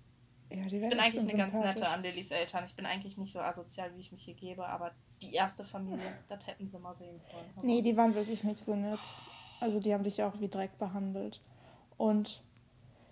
[0.50, 2.64] Ja, die ich bin eigentlich eine ganz nette an Lillys Eltern.
[2.66, 6.12] Ich bin eigentlich nicht so asozial, wie ich mich hier gebe, aber die erste Familie,
[6.28, 7.46] das hätten sie mal sehen sollen.
[7.62, 9.00] Nee, die waren wirklich nicht so nett.
[9.60, 11.42] Also die haben dich auch wie Dreck behandelt.
[11.98, 12.42] Und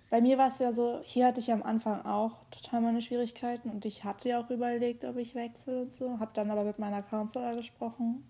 [0.09, 3.69] bei mir war es ja so, hier hatte ich am Anfang auch total meine Schwierigkeiten
[3.69, 6.19] und ich hatte ja auch überlegt, ob ich wechsle und so.
[6.19, 8.23] Hab dann aber mit meiner Counselor gesprochen.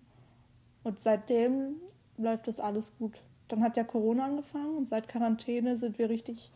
[0.82, 1.76] Und seitdem
[2.18, 3.20] läuft das alles gut.
[3.48, 6.50] Dann hat ja Corona angefangen und seit Quarantäne sind wir richtig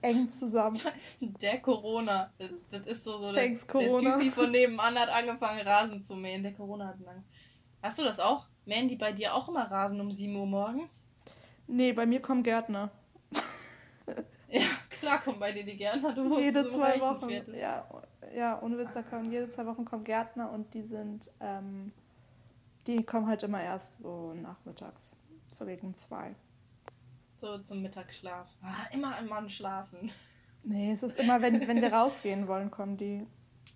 [0.00, 0.80] eng zusammen.
[1.20, 2.30] Der Corona,
[2.70, 6.42] das ist so, so der, Thanks, der Typi von nebenan hat angefangen Rasen zu mähen.
[6.42, 7.24] Der Corona hat lang.
[7.82, 8.46] Hast du das auch?
[8.64, 11.06] Mähen die bei dir auch immer Rasen um 7 Uhr morgens?
[11.66, 12.90] Nee, bei mir kommen Gärtner.
[14.48, 14.60] ja,
[14.90, 16.12] klar kommen bei dir die Gärtner.
[16.12, 17.28] Du jede zwei Wochen.
[17.54, 17.86] Ja,
[18.34, 21.92] ja, ohne Witz, da kommen jede zwei Wochen kommen Gärtner und die sind ähm,
[22.86, 25.16] die kommen halt immer erst so nachmittags,
[25.54, 26.34] so gegen zwei.
[27.38, 28.48] So zum Mittagsschlaf.
[28.62, 30.10] Ah, immer im Mann schlafen.
[30.68, 33.24] Nee, es ist immer, wenn, wenn wir rausgehen wollen, kommen die.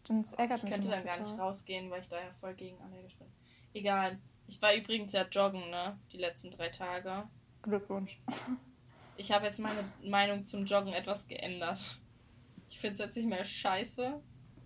[0.08, 2.80] Das ärgert ich mich könnte dann gar nicht rausgehen, weil ich da ja voll gegen
[2.82, 3.28] allergisch bin.
[3.72, 4.18] Egal.
[4.48, 5.96] Ich war übrigens ja joggen, ne?
[6.10, 7.28] Die letzten drei Tage.
[7.62, 8.18] Glückwunsch.
[9.16, 12.00] Ich habe jetzt meine Meinung zum Joggen etwas geändert.
[12.68, 14.20] Ich finde es jetzt nicht mehr scheiße,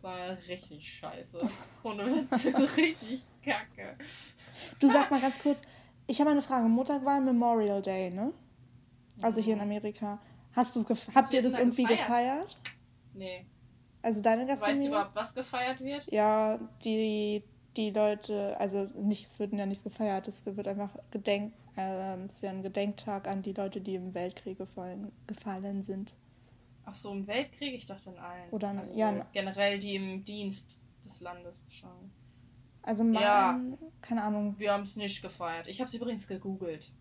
[0.04, 1.38] war richtig scheiße.
[1.82, 2.46] Ohne Witz,
[2.76, 3.96] richtig kacke.
[4.78, 5.62] Du sag mal ganz kurz,
[6.06, 6.68] ich habe eine Frage.
[6.68, 8.32] Montag war Memorial Day, ne?
[9.20, 10.20] Also hier in Amerika.
[10.52, 12.06] Hast du's habt ihr das irgendwie gefeiert?
[12.06, 12.56] gefeiert?
[13.14, 13.46] Nee.
[14.02, 14.78] Also deine Gastronomie?
[14.78, 16.12] Weißt du überhaupt, was gefeiert wird?
[16.12, 17.42] Ja, die,
[17.76, 22.34] die Leute, also nicht, es wird ja nichts gefeiert, es wird einfach gedenkt, äh, es
[22.34, 26.12] ist ja ein Gedenktag an die Leute, die im Weltkrieg gefallen, gefallen sind.
[26.84, 27.74] Ach so, im Weltkrieg?
[27.74, 28.50] Ich dachte in allen.
[28.50, 32.12] Oder also ja, so generell die im Dienst des Landes schon.
[32.82, 33.60] Also mein, ja,
[34.02, 34.58] keine Ahnung.
[34.58, 35.66] Wir haben es nicht gefeiert.
[35.68, 36.92] Ich habe es übrigens gegoogelt,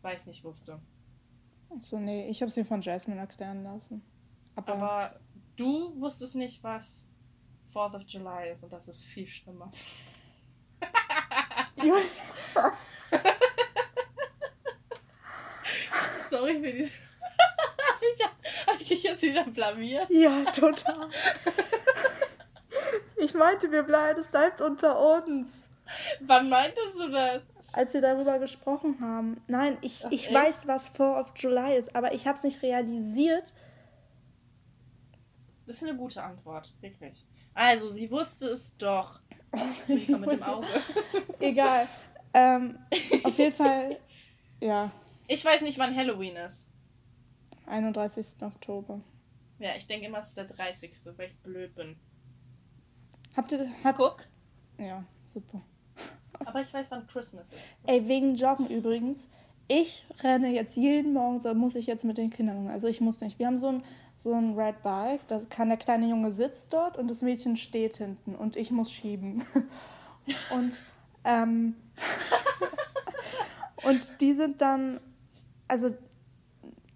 [0.00, 0.80] weil ich es nicht wusste.
[1.68, 4.02] Achso, nee, ich habe es mir von Jasmine erklären lassen.
[4.54, 5.20] Aber, Aber
[5.56, 7.10] du wusstest nicht, was
[7.74, 9.70] 4th of July ist und das ist viel schlimmer.
[16.30, 17.05] Sorry für diese
[18.72, 20.08] habe ich dich jetzt wieder blamiert?
[20.10, 21.08] Ja, total.
[23.16, 25.68] ich meinte, wir bleiben, es bleibt unter uns.
[26.20, 27.46] Wann meintest du das?
[27.72, 29.40] Als wir darüber gesprochen haben.
[29.46, 32.62] Nein, ich, Ach, ich weiß, was 4 of July ist, aber ich habe es nicht
[32.62, 33.52] realisiert.
[35.66, 37.26] Das ist eine gute Antwort, wirklich.
[37.54, 39.20] Also, sie wusste es doch.
[39.84, 40.66] Zwinker mit dem Auge.
[41.40, 41.86] Egal.
[42.34, 42.78] Ähm,
[43.24, 43.98] auf jeden Fall,
[44.60, 44.90] ja.
[45.28, 46.68] Ich weiß nicht, wann Halloween ist.
[47.66, 48.42] 31.
[48.42, 49.00] Oktober.
[49.58, 51.96] Ja, ich denke immer, es ist der 30., weil ich blöd bin.
[53.36, 53.68] Habt ihr.
[53.82, 54.26] Hat, Guck.
[54.78, 55.62] Ja, super.
[56.44, 57.58] Aber ich weiß, wann Christmas ist.
[57.86, 59.28] Ey, wegen Joggen übrigens.
[59.68, 62.68] Ich renne jetzt jeden Morgen, so muss ich jetzt mit den Kindern.
[62.68, 63.38] Also ich muss nicht.
[63.38, 63.84] Wir haben so ein,
[64.16, 67.96] so ein Red Bike, da kann der kleine Junge sitzt dort und das Mädchen steht
[67.96, 69.44] hinten und ich muss schieben.
[70.54, 70.72] und
[71.24, 71.74] ähm,
[73.84, 75.00] und die sind dann,
[75.66, 75.90] also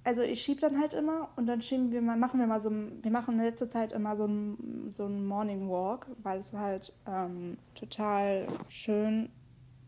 [0.05, 2.71] also ich schiebe dann halt immer und dann schieben wir mal, machen wir mal so,
[2.71, 7.59] wir machen in letzter Zeit immer so einen so Morning Walk, weil es halt ähm,
[7.75, 9.31] total schön,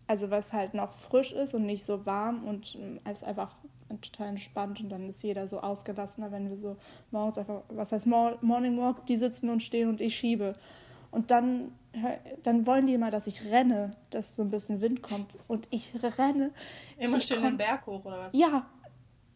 [0.06, 3.56] also weil es halt noch frisch ist und nicht so warm und ähm, es einfach
[4.00, 6.76] total entspannt und dann ist jeder so ausgelassener, wenn wir so
[7.10, 10.54] morgens einfach, was heißt Morning Walk, die sitzen und stehen und ich schiebe.
[11.10, 11.72] Und dann,
[12.42, 15.26] dann wollen die immer, dass ich renne, dass so ein bisschen Wind kommt.
[15.46, 16.52] Und ich renne.
[16.96, 18.32] Immer ich schön komm, den Berg hoch, oder was?
[18.32, 18.66] Ja,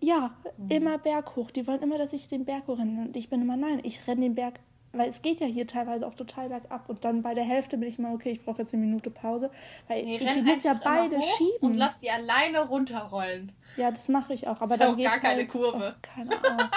[0.01, 0.71] ja, mhm.
[0.71, 1.51] immer Berg hoch.
[1.51, 3.03] Die wollen immer, dass ich den Berg hoch renne.
[3.03, 4.61] Und ich bin immer, nein, ich renne den Berg
[4.99, 7.89] weil es geht ja hier teilweise auch total bergab und dann bei der Hälfte bin
[7.89, 9.51] ich mal, okay, ich brauche jetzt eine Minute Pause,
[9.89, 11.59] weil nee, ich muss ja beide schieben.
[11.61, 13.53] Und lass die alleine runterrollen.
[13.77, 15.95] Ja, das mache ich auch, aber das dann ist auch gar keine halt, Kurve.
[15.97, 16.69] Oh, keine Ahnung.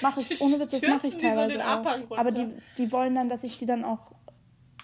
[0.00, 2.18] Mache ich, ohne Witz, das mache ich teilweise so auch.
[2.18, 2.48] Aber die,
[2.78, 4.12] die wollen dann, dass ich die dann auch,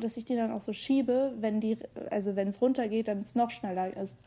[0.00, 1.78] dass ich die dann auch so schiebe, wenn die,
[2.10, 4.18] also wenn es runtergeht, damit es noch schneller ist.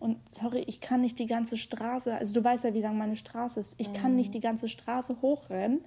[0.00, 3.16] Und sorry, ich kann nicht die ganze Straße, also du weißt ja, wie lang meine
[3.16, 3.74] Straße ist.
[3.76, 3.92] Ich mhm.
[3.92, 5.84] kann nicht die ganze Straße hochrennen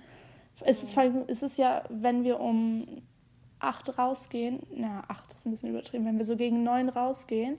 [0.61, 0.97] es ist,
[1.27, 3.01] es ist ja, wenn wir um
[3.59, 7.57] acht rausgehen, na, acht ist ein bisschen übertrieben, wenn wir so gegen neun rausgehen,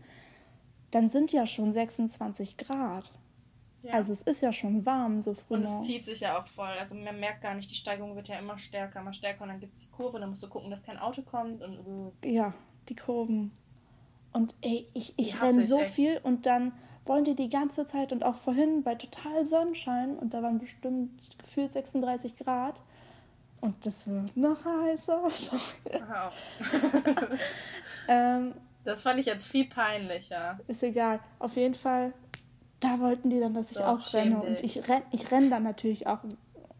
[0.90, 3.10] dann sind ja schon 26 Grad.
[3.82, 3.94] Ja.
[3.94, 5.54] Also es ist ja schon warm so früh.
[5.54, 6.72] Und es zieht sich ja auch voll.
[6.78, 9.60] Also man merkt gar nicht, die Steigung wird ja immer stärker, immer stärker und dann
[9.60, 11.78] gibt es die Kurve, dann musst du gucken, dass kein Auto kommt und.
[11.86, 12.12] Uh.
[12.24, 12.54] Ja,
[12.88, 13.50] die Kurven.
[14.34, 15.94] Und ey, ich, ich renne so echt.
[15.94, 16.72] viel und dann
[17.06, 21.10] wollen die die ganze Zeit und auch vorhin bei total Sonnenschein und da waren bestimmt
[21.38, 22.80] gefühlt 36 Grad
[23.60, 25.22] und das wird noch heißer.
[28.08, 28.54] ähm,
[28.84, 30.58] das fand ich jetzt viel peinlicher.
[30.66, 31.20] Ist egal.
[31.38, 32.12] Auf jeden Fall,
[32.80, 34.42] da wollten die dann, dass ich Doch, auch renne.
[34.42, 36.18] Und ich renne ich renn dann natürlich auch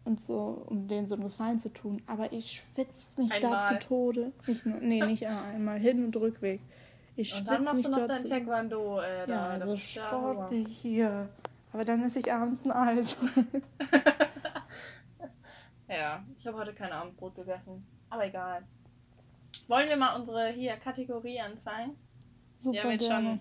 [0.03, 2.01] und so, um denen so einen Gefallen zu tun.
[2.05, 3.51] Aber ich schwitze mich einmal.
[3.51, 4.31] da zu Tode.
[4.45, 6.61] Nicht nur, nee, nicht einmal, Hin- und Rückweg.
[7.15, 8.99] Ich und dann machst du noch dein Taekwondo.
[8.99, 11.29] Äh, da, ja, so sportlich hier.
[11.71, 13.15] Aber dann esse ich abends ein Eis.
[15.89, 17.85] ja, ich habe heute kein Abendbrot gegessen.
[18.09, 18.63] Aber egal.
[19.67, 21.97] Wollen wir mal unsere hier Kategorie anfangen?
[22.57, 23.27] Super, wir haben jetzt gerne.
[23.27, 23.39] schon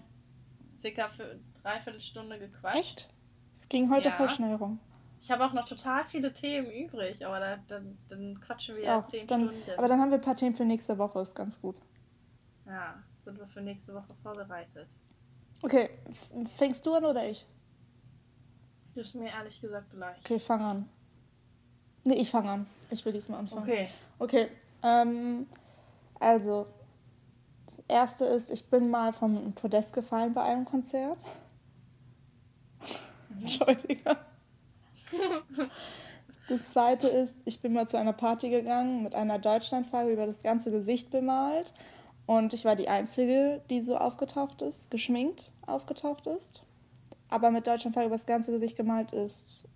[0.79, 2.79] circa für dreiviertel Stunde gequatscht.
[2.79, 3.09] Echt?
[3.55, 4.15] Es ging heute ja.
[4.15, 4.79] voll schnell rum.
[5.21, 9.05] Ich habe auch noch total viele Themen übrig, aber da, dann, dann quatschen wir ja
[9.07, 9.79] zehn dann, Stunden.
[9.79, 11.77] Aber dann haben wir ein paar Themen für nächste Woche, ist ganz gut.
[12.67, 14.89] Ja, sind wir für nächste Woche vorbereitet.
[15.63, 15.91] Okay,
[16.57, 17.47] fängst du an oder ich?
[18.95, 20.19] Das ist mir ehrlich gesagt gleich.
[20.21, 20.89] Okay, fang an.
[22.05, 22.67] Nee, ich fange an.
[22.91, 23.63] Ich will diesmal anfangen.
[23.63, 23.89] Okay.
[24.19, 24.49] Okay.
[24.83, 25.47] Ähm,
[26.21, 26.67] also,
[27.67, 31.19] das erste ist, ich bin mal vom Podest gefallen bei einem Konzert.
[33.31, 33.37] Mhm.
[33.41, 34.17] Entschuldige.
[36.49, 40.43] Das zweite ist, ich bin mal zu einer Party gegangen mit einer Deutschlandflagge über das
[40.43, 41.73] ganze Gesicht bemalt.
[42.27, 46.63] Und ich war die Einzige, die so aufgetaucht ist, geschminkt aufgetaucht ist.
[47.29, 49.69] Aber mit Deutschlandflagge über das ganze Gesicht gemalt ist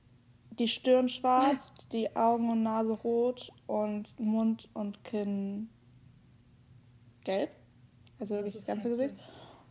[0.58, 5.68] die Stirn schwarz, die Augen und Nase rot und Mund und Kinn
[7.24, 7.50] gelb.
[8.18, 9.14] Also wirklich das, das ganze Gesicht.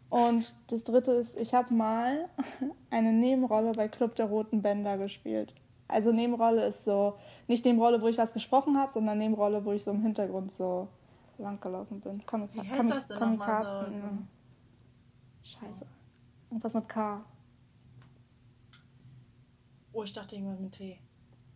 [0.10, 2.30] Und das dritte ist, ich habe mal
[2.90, 5.54] eine Nebenrolle bei Club der Roten Bänder gespielt.
[5.90, 7.16] Also Nebenrolle ist so,
[7.48, 10.88] nicht Nebenrolle, wo ich was gesprochen habe, sondern Nebenrolle, wo ich so im Hintergrund so
[11.38, 12.26] langgelaufen bin.
[12.26, 14.18] Comic Wie heißt Comic das denn nochmal so, so?
[15.44, 15.86] Scheiße.
[16.50, 17.26] Irgendwas mit K.
[19.94, 21.00] Oh, ich dachte irgendwas mit T.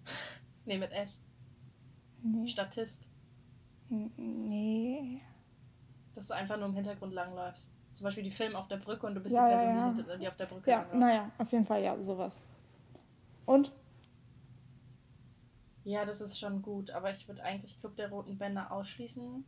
[0.66, 1.20] nee, mit S.
[2.24, 2.48] Nee.
[2.48, 3.08] Statist.
[3.90, 5.22] Nee.
[6.16, 7.70] Dass du einfach nur im Hintergrund langläufst.
[7.94, 9.90] Zum Beispiel die Film auf der Brücke und du bist ja, die Person, ja, ja.
[9.92, 12.42] Die, hinter, die auf der Brücke Ja, naja, auf jeden Fall ja, sowas.
[13.46, 13.72] Und?
[15.84, 19.44] Ja, das ist schon gut, aber ich würde eigentlich Club der Roten Bänder ausschließen,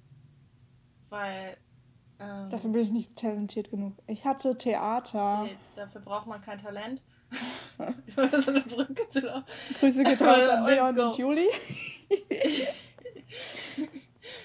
[1.14, 1.56] weil.
[2.20, 3.94] Ähm, dafür bin ich nicht talentiert genug.
[4.08, 5.44] Ich hatte Theater.
[5.44, 7.02] Nee, dafür braucht man kein Talent.
[8.06, 9.46] Über so eine Brücke zu laufen.
[9.80, 11.48] Grüße geht raus an Leon und, Juli.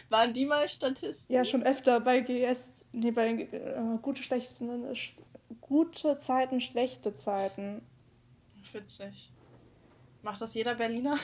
[0.09, 1.35] Waren die mal Statisten?
[1.35, 2.85] Ja, schon öfter bei GS.
[2.93, 5.15] Nee, bei äh, gute, schlechte, sch
[5.61, 7.83] gute Zeiten, schlechte Zeiten.
[8.73, 9.31] Witzig.
[10.23, 11.17] Macht das jeder Berliner?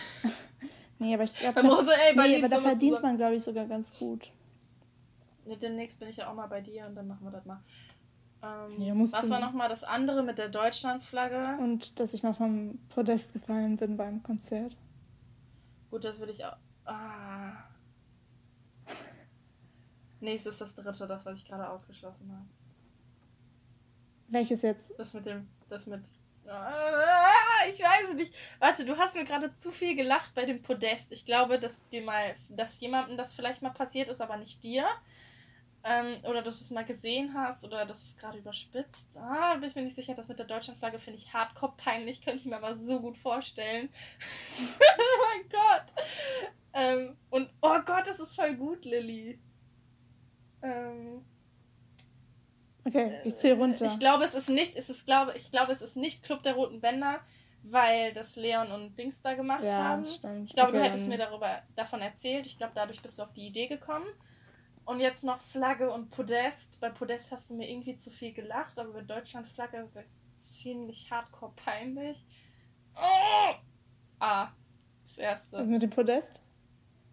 [0.99, 3.99] nee, aber ich glaube, da, so, nee, aber da verdient man, glaube ich, sogar ganz
[3.99, 4.31] gut.
[5.47, 7.61] Demnächst bin ich ja auch mal bei dir und dann machen wir das mal.
[8.43, 11.59] Ähm, ja, was war nochmal das andere mit der Deutschlandflagge?
[11.63, 14.77] Und dass ich mal vom Podest gefallen bin beim Konzert.
[15.91, 16.57] Gut, das würde ich auch.
[16.85, 17.53] Ah.
[20.21, 22.47] Nächstes ist das dritte, das, was ich gerade ausgeschlossen habe.
[24.29, 24.91] Welches jetzt?
[24.99, 25.49] Das mit dem.
[25.69, 26.03] Das mit.
[26.47, 28.35] Ah, ich weiß es nicht.
[28.59, 31.13] Warte, du hast mir gerade zu viel gelacht bei dem Podest.
[31.13, 34.87] Ich glaube, dass dir mal, dass jemandem das vielleicht mal passiert ist, aber nicht dir.
[35.87, 39.19] Ähm, oder dass du es mal gesehen hast oder dass es gerade überspitzt.
[39.19, 40.15] Ah, bin ich mir nicht sicher.
[40.15, 42.23] Das mit der Deutschlandflagge finde ich hardcore peinlich.
[42.23, 43.91] Könnte ich mir aber so gut vorstellen.
[44.79, 46.05] oh mein Gott.
[46.73, 49.39] Ähm, und oh Gott, das ist voll gut, Lilly.
[50.63, 51.23] Ähm,
[52.87, 53.85] okay, ich zähle runter.
[53.85, 56.55] Ich glaube, es ist nicht, es ist, glaube, ich glaube, es ist nicht Club der
[56.55, 57.21] Roten Bänder,
[57.63, 60.07] weil das Leon und Dings da gemacht ja, haben.
[60.07, 60.49] Stimmt.
[60.49, 62.47] Ich glaube, okay, du hättest mir darüber davon erzählt.
[62.47, 64.07] Ich glaube, dadurch bist du auf die Idee gekommen.
[64.87, 66.79] Und jetzt noch Flagge und Podest.
[66.81, 71.11] Bei Podest hast du mir irgendwie zu viel gelacht, aber bei Deutschland Flagge ist ziemlich
[71.11, 72.23] hardcore peinlich.
[72.95, 73.55] Oh!
[74.21, 74.49] Ah,
[75.03, 75.59] das erste.
[75.59, 76.41] Also mit dem Podest?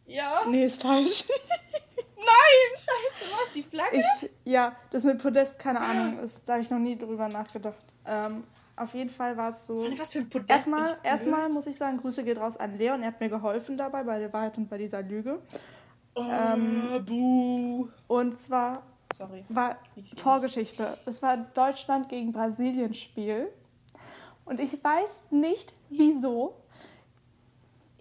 [0.05, 0.41] Ja.
[0.47, 1.23] Nee, ist falsch.
[2.17, 3.53] Nein, scheiße, was?
[3.55, 3.97] Die Flagge?
[3.97, 7.83] Ich, ja, das mit Podest, keine Ahnung, ist, da habe ich noch nie drüber nachgedacht.
[8.05, 8.43] Ähm,
[8.75, 9.77] auf jeden Fall war es so.
[9.97, 10.49] Was für ein Podest?
[10.49, 13.01] Erstmal, erstmal muss ich sagen, Grüße geht raus an Leon.
[13.01, 15.39] Er hat mir geholfen dabei bei der Wahrheit und bei dieser Lüge.
[16.15, 17.87] Oh, Ähm, buh.
[18.07, 18.83] Und zwar
[19.15, 19.43] Sorry.
[19.49, 19.77] war
[20.17, 20.97] Vorgeschichte.
[21.05, 23.49] Es war Deutschland gegen Brasilien Spiel.
[24.45, 26.55] Und ich weiß nicht wieso.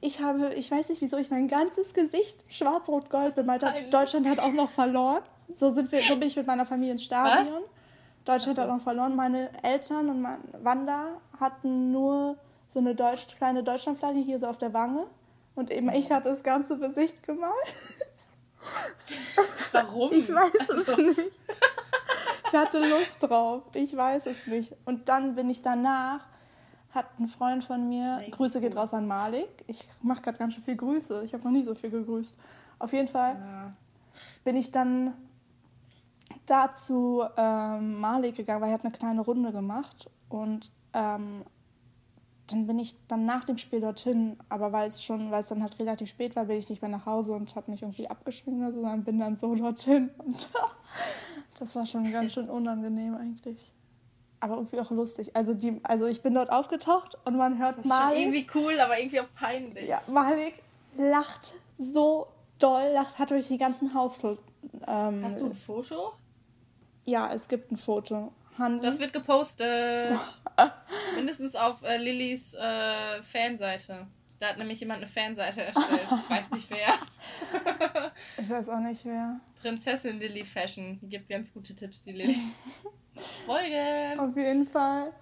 [0.00, 3.76] Ich habe, ich weiß nicht wieso, ich mein ganzes Gesicht schwarz-rot-gold bemalt habe.
[3.90, 5.22] Deutschland hat auch noch verloren.
[5.56, 7.62] So sind wir, so bin ich mit meiner Familie ins Stadion.
[8.24, 8.74] Deutschland Ach hat so.
[8.76, 9.14] noch verloren.
[9.14, 11.08] Meine Eltern und mein Wanda
[11.38, 12.36] hatten nur
[12.70, 15.06] so eine Deutsch, kleine Deutschlandflagge hier so auf der Wange.
[15.54, 17.54] Und eben ich hatte das ganze Gesicht gemalt.
[19.72, 20.12] Warum?
[20.12, 21.20] Ich weiß Also, es nicht.
[22.46, 23.62] Ich hatte Lust drauf.
[23.74, 24.74] Ich weiß es nicht.
[24.84, 26.20] Und dann bin ich danach,
[26.92, 29.48] hat ein Freund von mir, Mega Grüße geht raus an Malik.
[29.66, 31.22] Ich mache gerade ganz schön viel Grüße.
[31.24, 32.36] Ich habe noch nie so viel gegrüßt.
[32.80, 33.70] Auf jeden Fall Ja.
[34.44, 35.14] bin ich dann
[36.46, 40.10] dazu ähm, Malik gegangen, weil er hat eine kleine Runde gemacht.
[40.28, 41.44] Und ähm,
[42.52, 45.62] dann bin ich dann nach dem Spiel dorthin, aber weil es schon, weil es dann
[45.62, 48.60] halt relativ spät war, bin ich nicht mehr nach Hause und habe mich irgendwie abgeschminkt
[48.60, 50.10] oder so, sondern bin dann so dorthin.
[50.18, 50.48] Und
[51.58, 53.72] das war schon ganz schön unangenehm eigentlich.
[54.40, 55.36] Aber irgendwie auch lustig.
[55.36, 58.20] Also, die, also ich bin dort aufgetaucht und man hört Das ist schon Malik.
[58.20, 59.86] irgendwie cool, aber irgendwie auch peinlich.
[59.86, 60.54] Ja, Malik
[60.96, 62.26] lacht so
[62.58, 64.38] doll, lacht, hat durch die ganzen Hausflur.
[64.86, 66.12] Ähm, Hast du ein Foto?
[67.04, 68.32] Ja, es gibt ein Foto.
[68.60, 70.18] Han Das wird gepostet.
[71.16, 74.06] Mindestens auf äh, Lillys äh, Fanseite.
[74.38, 76.08] Da hat nämlich jemand eine Fanseite erstellt.
[76.18, 78.12] Ich weiß nicht wer.
[78.38, 79.40] ich weiß auch nicht wer.
[79.60, 80.98] Prinzessin Lilly Fashion.
[81.02, 82.38] Die gibt ganz gute Tipps, die Lilly.
[83.46, 84.18] Folgen!
[84.18, 85.12] Auf jeden Fall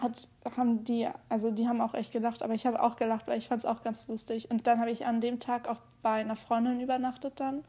[0.00, 3.38] hat, haben die, also die haben auch echt gelacht, aber ich habe auch gelacht, weil
[3.38, 4.50] ich fand es auch ganz lustig.
[4.50, 7.64] Und dann habe ich an dem Tag auch bei einer Freundin übernachtet dann.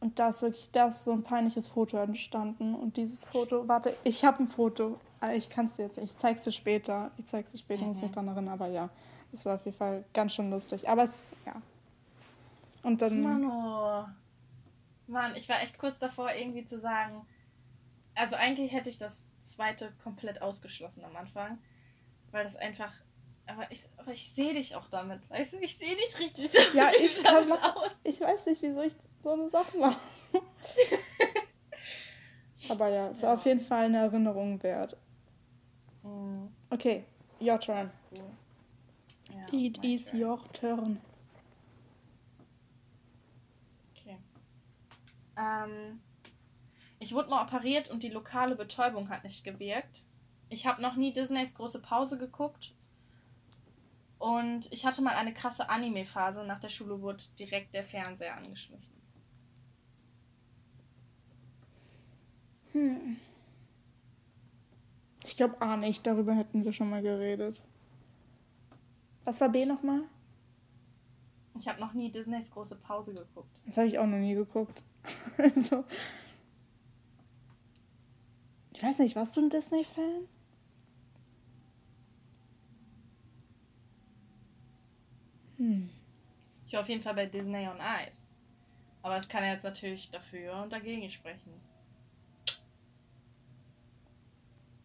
[0.00, 2.74] Und da ist wirklich, da ist so ein peinliches Foto entstanden.
[2.74, 4.98] Und dieses Foto, warte, ich habe ein Foto.
[5.20, 7.10] Aber Ich kann es dir jetzt, ich zeig's dir später.
[7.18, 8.88] Ich zeig's dir später, muss mich dran erinnern, aber ja.
[9.32, 10.88] Es war auf jeden Fall ganz schön lustig.
[10.88, 11.12] Aber es,
[11.44, 11.60] ja.
[12.82, 13.20] Und dann.
[13.20, 14.08] Mano.
[15.06, 17.26] Mann, ich war echt kurz davor, irgendwie zu sagen.
[18.14, 21.58] Also eigentlich hätte ich das zweite komplett ausgeschlossen am Anfang.
[22.30, 22.92] Weil das einfach.
[23.46, 25.28] Aber ich, aber ich sehe dich auch damit.
[25.28, 27.96] Weißt du, ich sehe dich richtig damit Ja, ich kann aus.
[28.04, 30.00] Ich weiß nicht, wieso ich so eine Sache mache.
[32.68, 33.34] Aber ja, es war Ja.
[33.34, 34.96] auf jeden Fall eine Erinnerung wert.
[36.02, 37.04] Hm, Okay,
[37.40, 37.90] your turn.
[38.16, 38.30] cool.
[39.34, 40.22] Ja, It is turn.
[40.22, 41.00] your turn.
[43.96, 44.18] Okay.
[45.36, 46.00] Ähm,
[47.00, 50.02] ich wurde mal operiert und die lokale Betäubung hat nicht gewirkt.
[50.48, 52.72] Ich habe noch nie Disneys große Pause geguckt.
[54.18, 56.44] Und ich hatte mal eine krasse Anime-Phase.
[56.44, 58.99] Nach der Schule wurde direkt der Fernseher angeschmissen.
[62.72, 63.16] Hm.
[65.24, 67.62] Ich glaube A nicht, darüber hätten wir schon mal geredet.
[69.24, 70.02] Was war B nochmal?
[71.58, 73.60] Ich habe noch nie Disneys große Pause geguckt.
[73.66, 74.82] Das habe ich auch noch nie geguckt.
[75.36, 75.84] also,
[78.72, 80.26] ich weiß nicht, warst du ein Disney-Fan?
[85.58, 85.90] Hm.
[86.66, 88.32] Ich war auf jeden Fall bei Disney on Ice.
[89.02, 91.52] Aber es kann jetzt natürlich dafür und dagegen sprechen.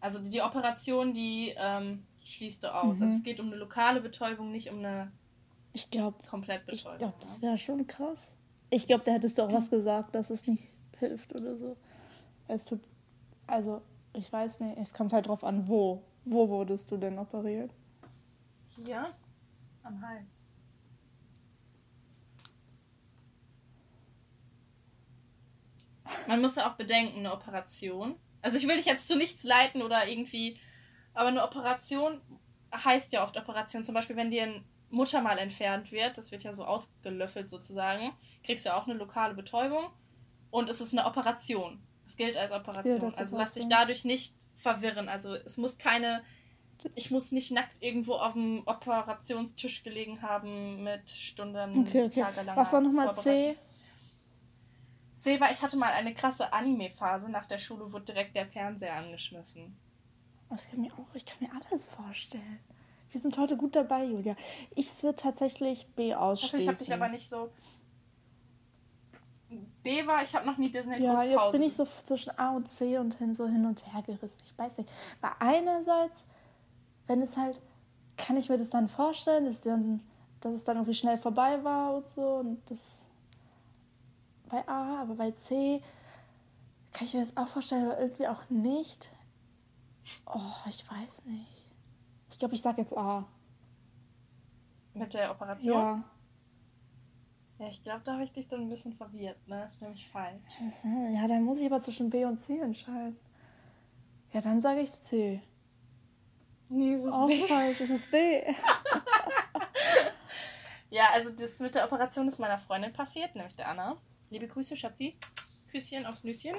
[0.06, 2.98] Also die Operation, die ähm, schließt du aus.
[2.98, 3.02] Mhm.
[3.02, 5.10] Also es geht um eine lokale Betäubung, nicht um eine
[5.72, 6.98] Ich glaube, ich Komplettbetäubung.
[6.98, 7.48] glaube, das ne?
[7.48, 8.20] wäre schon krass.
[8.70, 10.62] Ich glaube, da hättest du auch was gesagt, dass es nicht
[10.96, 11.76] hilft oder so.
[12.46, 12.78] Es tut,
[13.48, 13.82] also,
[14.12, 16.04] ich weiß nicht, es kommt halt drauf an, wo.
[16.24, 17.72] Wo wurdest du denn operiert?
[18.76, 19.12] Hier
[19.82, 20.46] am Hals.
[26.28, 28.14] Man muss ja auch bedenken, eine Operation.
[28.46, 30.56] Also ich will dich jetzt zu nichts leiten oder irgendwie,
[31.14, 32.20] aber eine Operation
[32.72, 33.84] heißt ja oft Operation.
[33.84, 38.12] Zum Beispiel, wenn dir ein Muttermal entfernt wird, das wird ja so ausgelöffelt sozusagen,
[38.44, 39.90] kriegst du ja auch eine lokale Betäubung
[40.52, 41.82] und es ist eine Operation.
[42.06, 43.06] Es gilt als Operation.
[43.06, 45.08] als also lass dich dadurch nicht verwirren.
[45.08, 46.22] Also es muss keine,
[46.94, 52.20] ich muss nicht nackt irgendwo auf dem Operationstisch gelegen haben mit Stunden, Okay, okay.
[52.20, 53.12] tagelanger Was war nochmal.
[53.12, 53.56] C?
[55.26, 57.28] C war, ich hatte mal eine krasse Anime-Phase.
[57.28, 59.76] Nach der Schule wurde direkt der Fernseher angeschmissen.
[60.48, 62.60] Das kann mir auch, ich kann mir alles vorstellen.
[63.10, 64.36] Wir sind heute gut dabei, Julia.
[64.76, 66.60] Ich würde tatsächlich B ausschließen.
[66.60, 67.50] ich habe dich aber nicht so.
[69.82, 72.50] B war, ich habe noch nie Disneys Ja, große jetzt bin ich so zwischen A
[72.50, 74.38] und C und hin, so hin und her gerissen.
[74.44, 74.92] Ich weiß nicht.
[75.20, 76.26] Weil einerseits,
[77.08, 77.60] wenn es halt,
[78.16, 80.00] kann ich mir das dann vorstellen, dass, dann,
[80.40, 82.22] dass es dann irgendwie schnell vorbei war und so.
[82.22, 83.06] Und das
[84.48, 85.82] bei A, aber bei C
[86.92, 89.10] kann ich mir das auch vorstellen, aber irgendwie auch nicht.
[90.26, 91.72] Oh, ich weiß nicht.
[92.30, 93.26] Ich glaube, ich sag jetzt A.
[94.94, 95.74] Mit der Operation?
[95.74, 96.04] Ja.
[97.58, 99.60] Ja, ich glaube, da habe ich dich dann ein bisschen verwirrt, ne?
[99.62, 100.42] Das ist nämlich falsch.
[100.82, 103.16] Mhm, Ja, dann muss ich aber zwischen B und C entscheiden.
[104.32, 105.42] Ja, dann sage ich C.
[106.68, 107.46] Nee, es ist Oh, B.
[107.46, 108.42] falsch, es ist B.
[110.90, 113.96] Ja, also das mit der Operation ist meiner Freundin passiert, nämlich der Anna.
[114.30, 115.16] Liebe Grüße, Schatzi.
[115.70, 116.56] Küsschen aufs Nüsschen.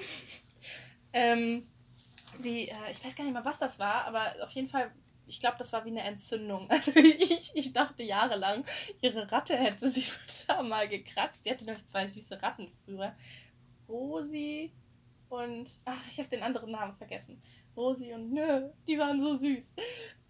[1.11, 1.67] Ähm,
[2.37, 4.91] sie, äh, ich weiß gar nicht mehr, was das war, aber auf jeden Fall,
[5.25, 6.67] ich glaube, das war wie eine Entzündung.
[6.69, 8.63] Also ich, ich dachte jahrelang,
[9.01, 10.05] ihre Ratte hätte sie
[10.47, 11.43] da mal gekratzt.
[11.43, 13.15] Sie hatte nämlich zwei süße Ratten früher.
[13.89, 14.71] Rosi
[15.29, 17.41] und, ach, ich habe den anderen Namen vergessen.
[17.75, 19.75] Rosi und Nö, die waren so süß.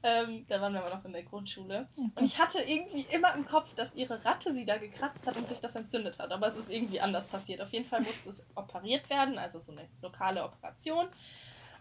[0.03, 1.87] Ähm, da waren wir aber noch in der Grundschule.
[2.15, 5.47] Und ich hatte irgendwie immer im Kopf, dass ihre Ratte sie da gekratzt hat und
[5.47, 6.31] sich das entzündet hat.
[6.31, 7.61] Aber es ist irgendwie anders passiert.
[7.61, 11.07] Auf jeden Fall musste es operiert werden, also so eine lokale Operation.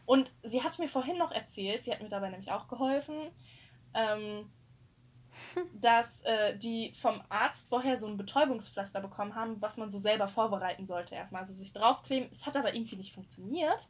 [0.07, 3.15] Und sie hat mir vorhin noch erzählt, sie hat mir dabei nämlich auch geholfen,
[3.93, 4.51] ähm,
[5.75, 10.29] dass äh, die vom Arzt vorher so ein Betäubungspflaster bekommen haben, was man so selber
[10.29, 11.41] vorbereiten sollte erstmal.
[11.41, 12.29] Also sich draufkleben.
[12.33, 13.89] Es hat aber irgendwie nicht funktioniert.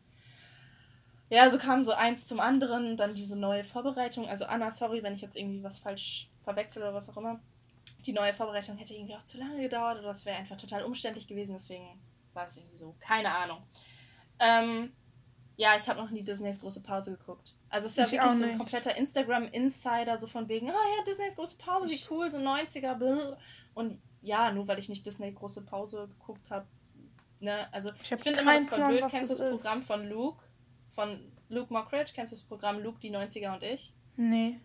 [1.29, 4.29] Ja, so kam so eins zum anderen, dann diese neue Vorbereitung.
[4.29, 7.41] Also Anna, sorry, wenn ich jetzt irgendwie was falsch verwechsel oder was auch immer.
[8.05, 11.27] Die neue Vorbereitung hätte irgendwie auch zu lange gedauert oder das wäre einfach total umständlich
[11.27, 12.01] gewesen, deswegen
[12.33, 12.95] war es irgendwie so.
[13.01, 13.63] Keine Ahnung.
[14.39, 14.93] Ähm,
[15.57, 17.55] ja, ich habe noch nie Disneys große Pause geguckt.
[17.69, 21.05] Also es ist ja Ich wirklich so ein kompletter Instagram-Insider, so von wegen, oh ja,
[21.05, 23.37] Disneys große Pause, wie cool, so 90er, bläh.
[23.75, 26.67] Und ja, nur weil ich nicht Disney große Pause geguckt habe,
[27.41, 29.05] ne, also Ich ich, finde immer das voll blöd.
[29.09, 29.51] Kennst du das das.
[29.51, 30.45] Programm von Luke?
[30.97, 31.21] Von
[31.51, 32.13] Luke Mockridge?
[32.15, 33.93] Kennst du das Programm Luke, die 90er und ich?
[34.17, 34.59] Nee.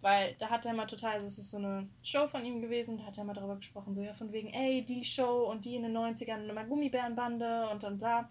[0.00, 2.98] Weil da hat er mal total, also es ist so eine Show von ihm gewesen,
[2.98, 5.76] da hat er mal darüber gesprochen, so ja von wegen, ey, die Show und die
[5.76, 8.28] in den 90ern und immer Gummibärenbande und dann bla.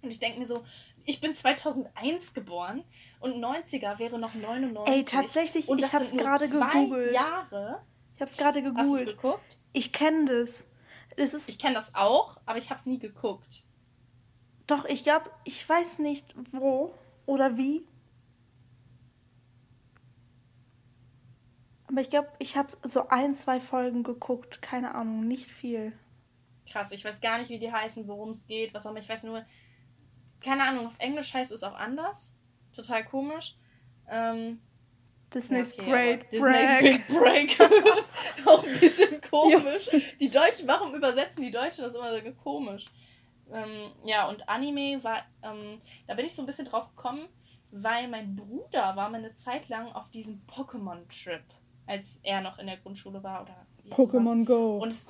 [0.00, 0.62] Und ich denke mir so,
[1.04, 2.84] ich bin 2001 geboren
[3.18, 4.94] und 90er wäre noch 99.
[4.94, 7.12] Ey, tatsächlich, und ich hab's gerade gegoogelt.
[7.12, 7.82] Jahre.
[8.14, 9.08] Ich habe es gerade Hast du gegoogelt.
[9.08, 9.58] geguckt?
[9.72, 10.64] Ich kenne das.
[11.16, 13.64] Das ist Ich kenne das auch, aber ich habe es nie geguckt.
[14.70, 16.94] Doch, ich glaube, ich weiß nicht wo
[17.26, 17.86] oder wie.
[21.86, 24.62] Aber ich glaube, ich habe so ein, zwei Folgen geguckt.
[24.62, 25.92] Keine Ahnung, nicht viel.
[26.70, 29.00] Krass, ich weiß gar nicht, wie die heißen, worum es geht, was auch immer.
[29.00, 29.44] Ich weiß nur,
[30.40, 32.36] keine Ahnung, auf Englisch heißt es auch anders.
[32.72, 33.56] Total komisch.
[34.08, 34.60] Ähm,
[35.34, 37.58] Disney's okay, Great aber Disney's Break.
[37.58, 37.60] Big Break.
[38.46, 39.90] auch ein bisschen komisch.
[40.20, 42.86] Die Deutschen, warum übersetzen die Deutschen das immer so komisch?
[43.52, 47.28] Ähm, ja, und Anime war, ähm, da bin ich so ein bisschen drauf gekommen,
[47.72, 51.42] weil mein Bruder war mal eine Zeit lang auf diesem Pokémon-Trip,
[51.86, 53.42] als er noch in der Grundschule war.
[53.42, 53.56] Oder?
[53.90, 54.78] Pokémon Go.
[54.78, 55.06] Und es,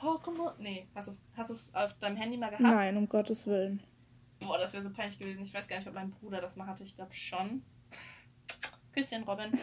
[0.00, 0.52] Pokémon.
[0.58, 2.62] Nee, hast du es hast du es auf deinem Handy mal gehabt?
[2.62, 3.82] Nein, um Gottes Willen.
[4.40, 5.44] Boah, das wäre so peinlich gewesen.
[5.44, 6.84] Ich weiß gar nicht, ob mein Bruder das mal hatte.
[6.84, 7.62] Ich glaube schon.
[8.94, 9.52] Küsschen, Robin.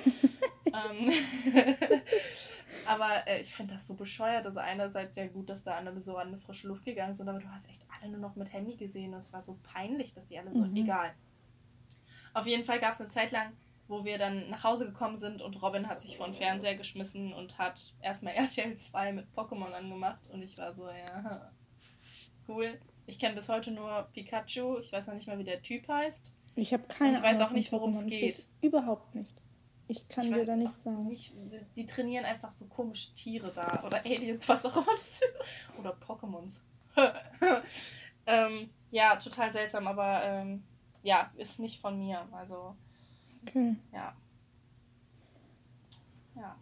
[0.66, 1.12] ähm,
[2.86, 4.46] aber äh, ich finde das so bescheuert.
[4.46, 7.40] Also einerseits ja gut, dass da alle so an eine frische Luft gegangen sind, aber
[7.40, 9.14] du hast echt alle nur noch mit Handy gesehen.
[9.14, 10.60] Es war so peinlich, dass sie alle so...
[10.60, 10.76] Mhm.
[10.76, 11.14] Egal.
[12.34, 13.54] Auf jeden Fall gab es eine Zeit lang,
[13.88, 17.34] wo wir dann nach Hause gekommen sind und Robin hat sich vor den Fernseher geschmissen
[17.34, 21.52] und hat erstmal RTL 2 mit Pokémon angemacht und ich war so, ja,
[22.48, 22.80] cool.
[23.06, 24.78] Ich kenne bis heute nur Pikachu.
[24.80, 26.32] Ich weiß noch nicht mal, wie der Typ heißt.
[26.56, 28.46] Ich habe keine Und ich weiß Ahnung auch nicht, worum es geht.
[28.62, 29.34] Überhaupt nicht.
[29.88, 31.06] Ich kann Ich dir da nichts sagen.
[31.08, 31.34] Nicht,
[31.76, 33.84] die trainieren einfach so komische Tiere da.
[33.86, 35.42] Oder Aliens, was auch immer das ist.
[35.78, 36.60] Oder Pokémons.
[38.26, 40.64] ähm, ja, total seltsam, aber ähm,
[41.04, 42.26] ja, ist nicht von mir.
[42.32, 42.76] Also,
[43.44, 43.76] Okay.
[43.92, 44.14] ja.
[46.36, 46.56] Ja.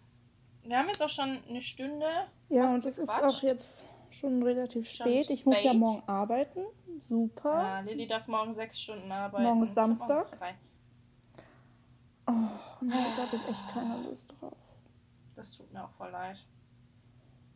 [0.64, 2.08] Wir haben jetzt auch schon eine Stunde.
[2.50, 5.30] Ja, und es ist auch jetzt schon relativ Schon spät.
[5.30, 5.80] Ich muss ja spät.
[5.80, 6.62] morgen arbeiten.
[7.02, 7.64] Super.
[7.64, 9.44] Ja, Lilly darf morgen sechs Stunden arbeiten.
[9.44, 10.28] Morgen ist Samstag.
[12.28, 12.32] Oh,
[12.82, 14.58] nee, da habe ich echt keine Lust drauf.
[15.36, 16.38] Das tut mir auch voll leid.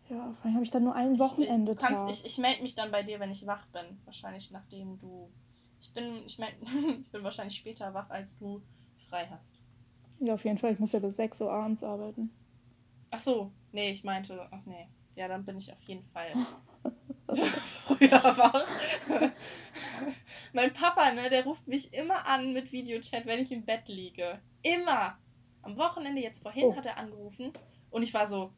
[0.09, 2.75] Ja, allem habe ich dann nur ein Wochenende Ich, ich, kannst, ich, ich melde mich
[2.75, 4.01] dann bei dir, wenn ich wach bin.
[4.05, 5.31] Wahrscheinlich nachdem du.
[5.81, 6.55] Ich bin, ich, meld,
[7.01, 8.61] ich bin wahrscheinlich später wach, als du
[8.97, 9.59] frei hast.
[10.19, 10.73] Ja, auf jeden Fall.
[10.73, 12.31] Ich muss ja bis 6 Uhr abends arbeiten.
[13.11, 14.87] Ach so, nee, ich meinte, ach nee.
[15.15, 16.31] Ja, dann bin ich auf jeden Fall
[17.85, 18.65] früher wach.
[20.53, 24.39] mein Papa, ne, der ruft mich immer an mit Videochat, wenn ich im Bett liege.
[24.61, 25.17] Immer.
[25.61, 26.75] Am Wochenende, jetzt vorhin, Oh.
[26.75, 27.53] hat er angerufen
[27.89, 28.53] und ich war so.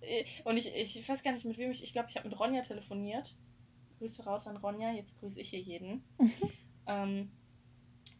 [0.00, 1.82] äh, Und ich, ich weiß gar nicht, mit wem ich.
[1.82, 3.34] Ich glaube, ich habe mit Ronja telefoniert.
[3.98, 6.04] Grüße raus an Ronja, jetzt grüße ich hier jeden.
[6.90, 7.30] Ähm,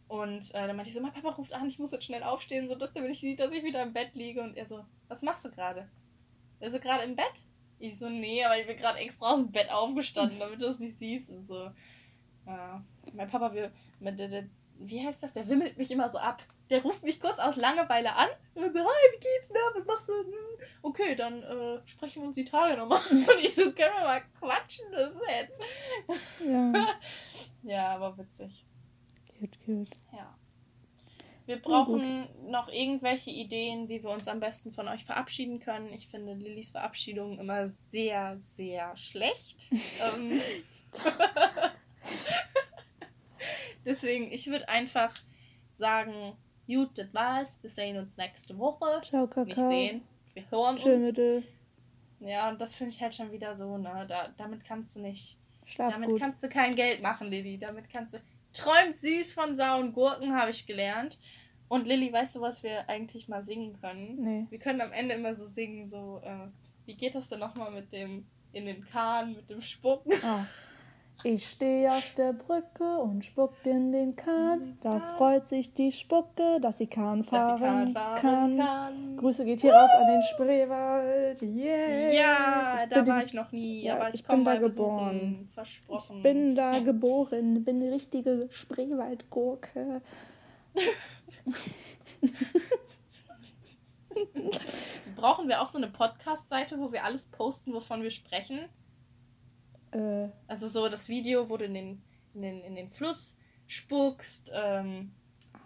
[0.07, 2.67] und äh, dann meinte ich so, mein Papa ruft an, ich muss jetzt schnell aufstehen,
[2.67, 4.43] so dass der nicht sieht, dass ich wieder im Bett liege.
[4.43, 5.89] Und er so, was machst du gerade?
[6.59, 7.33] Ist er gerade im Bett?
[7.79, 10.79] Ich so, nee, aber ich bin gerade extra aus dem Bett aufgestanden, damit du es
[10.79, 11.71] nicht siehst und so.
[12.45, 12.83] Ja.
[13.13, 13.71] Mein Papa will,
[14.01, 14.49] der, der,
[14.79, 16.43] wie heißt das, der wimmelt mich immer so ab.
[16.69, 19.59] Der ruft mich kurz aus Langeweile an und so, hi, wie geht's da?
[19.75, 20.13] Was machst du?
[20.13, 20.33] Hm.
[20.81, 22.99] Okay, dann äh, sprechen wir uns die Tage nochmal.
[23.09, 25.61] Und ich so, können wir mal quatschen, das jetzt.
[26.45, 26.73] Ja.
[27.63, 28.65] ja, aber witzig.
[29.39, 29.91] Cute, cute.
[30.13, 30.38] Ja.
[31.49, 35.91] Wir brauchen noch irgendwelche Ideen, wie wir uns am besten von euch verabschieden können.
[35.91, 39.67] Ich finde Lillys Verabschiedung immer sehr, sehr schlecht.
[40.15, 40.39] ähm,
[43.83, 45.11] Deswegen, ich würde einfach
[45.71, 46.37] sagen,
[46.67, 47.57] gut, das war's.
[47.63, 49.01] Wir sehen uns nächste Woche.
[49.01, 49.45] Ciao, Kakao.
[49.45, 50.01] Nicht sehen.
[50.35, 51.17] Wir hören Schön uns.
[51.17, 51.45] mit
[52.19, 54.05] Ja, und das finde ich halt schon wieder so, ne?
[54.07, 55.35] Da, damit kannst du nicht.
[55.65, 56.19] Schlaf damit gut.
[56.19, 57.57] kannst du kein Geld machen, Lilly.
[57.57, 58.19] Damit kannst du.
[58.53, 61.17] Träumt süß von Sau und Gurken, habe ich gelernt.
[61.67, 64.15] Und Lilly, weißt du, was wir eigentlich mal singen können?
[64.19, 64.47] Nee.
[64.49, 66.47] Wir können am Ende immer so singen, so, äh,
[66.85, 70.11] wie geht das denn nochmal mit dem in den Kahn, mit dem Spucken?
[70.23, 70.45] Ah.
[71.23, 74.77] Ich stehe auf der Brücke und spuck in den Kahn.
[74.81, 78.57] Da freut sich die Spucke, dass sie Kahn Dass fahren, sie Kahn fahren kann.
[78.57, 79.17] kann.
[79.17, 81.41] Grüße geht hier raus an den Spreewald.
[81.41, 82.11] Yeah.
[82.11, 84.51] Ja, Ich da bin war ich noch nie, Ja, aber ich ich komme bin da
[84.53, 84.95] mal besuchen.
[84.95, 85.49] geboren.
[85.53, 86.17] Versprochen.
[86.17, 90.01] Ich bin da geboren, bin eine richtige Spreewaldgurke.
[95.15, 98.59] Brauchen wir auch so eine Podcast-Seite, wo wir alles posten, wovon wir sprechen?
[99.91, 102.01] Äh, Also so das Video, wo du in den,
[102.33, 103.37] in den, in den Fluss
[103.67, 104.51] spuckst.
[104.55, 105.11] Ähm,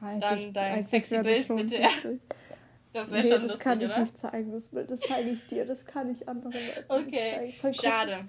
[0.02, 1.82] eigentlich- Dann dein eigentlich sexy Bild bitte.
[1.82, 2.22] lustig.
[2.94, 4.00] das wäre Nee, schon das lustig, kann ich oder?
[4.00, 4.92] nicht zeigen, das Bild.
[4.92, 8.28] Das zeige ich dir, das kann ich anderen Leuten Okay, schade.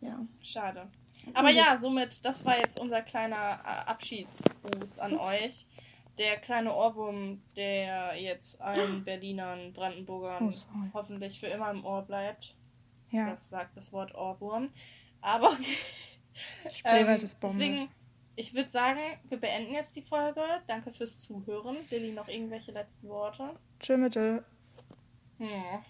[0.00, 0.26] Ja.
[0.42, 0.88] Schade.
[1.32, 5.66] Aber ja, somit, das war jetzt unser kleiner äh, Abschiedsgruß an euch.
[6.18, 12.54] Der kleine Ohrwurm, der jetzt allen Berlinern, Brandenburgern Oh, hoffentlich für immer im Ohr bleibt.
[13.14, 14.70] Ja, Das sagt das Wort Ohrwurm.
[15.20, 15.76] Aber okay.
[16.72, 17.58] Spreewald Ähm, ist Bombe.
[17.58, 17.88] Deswegen,
[18.34, 20.42] ich würde sagen, wir beenden jetzt die Folge.
[20.66, 21.76] Danke fürs Zuhören.
[21.90, 23.50] Lilly, noch irgendwelche letzten Worte?
[23.78, 24.44] Tschö, Mittel.
[25.38, 25.84] Ja.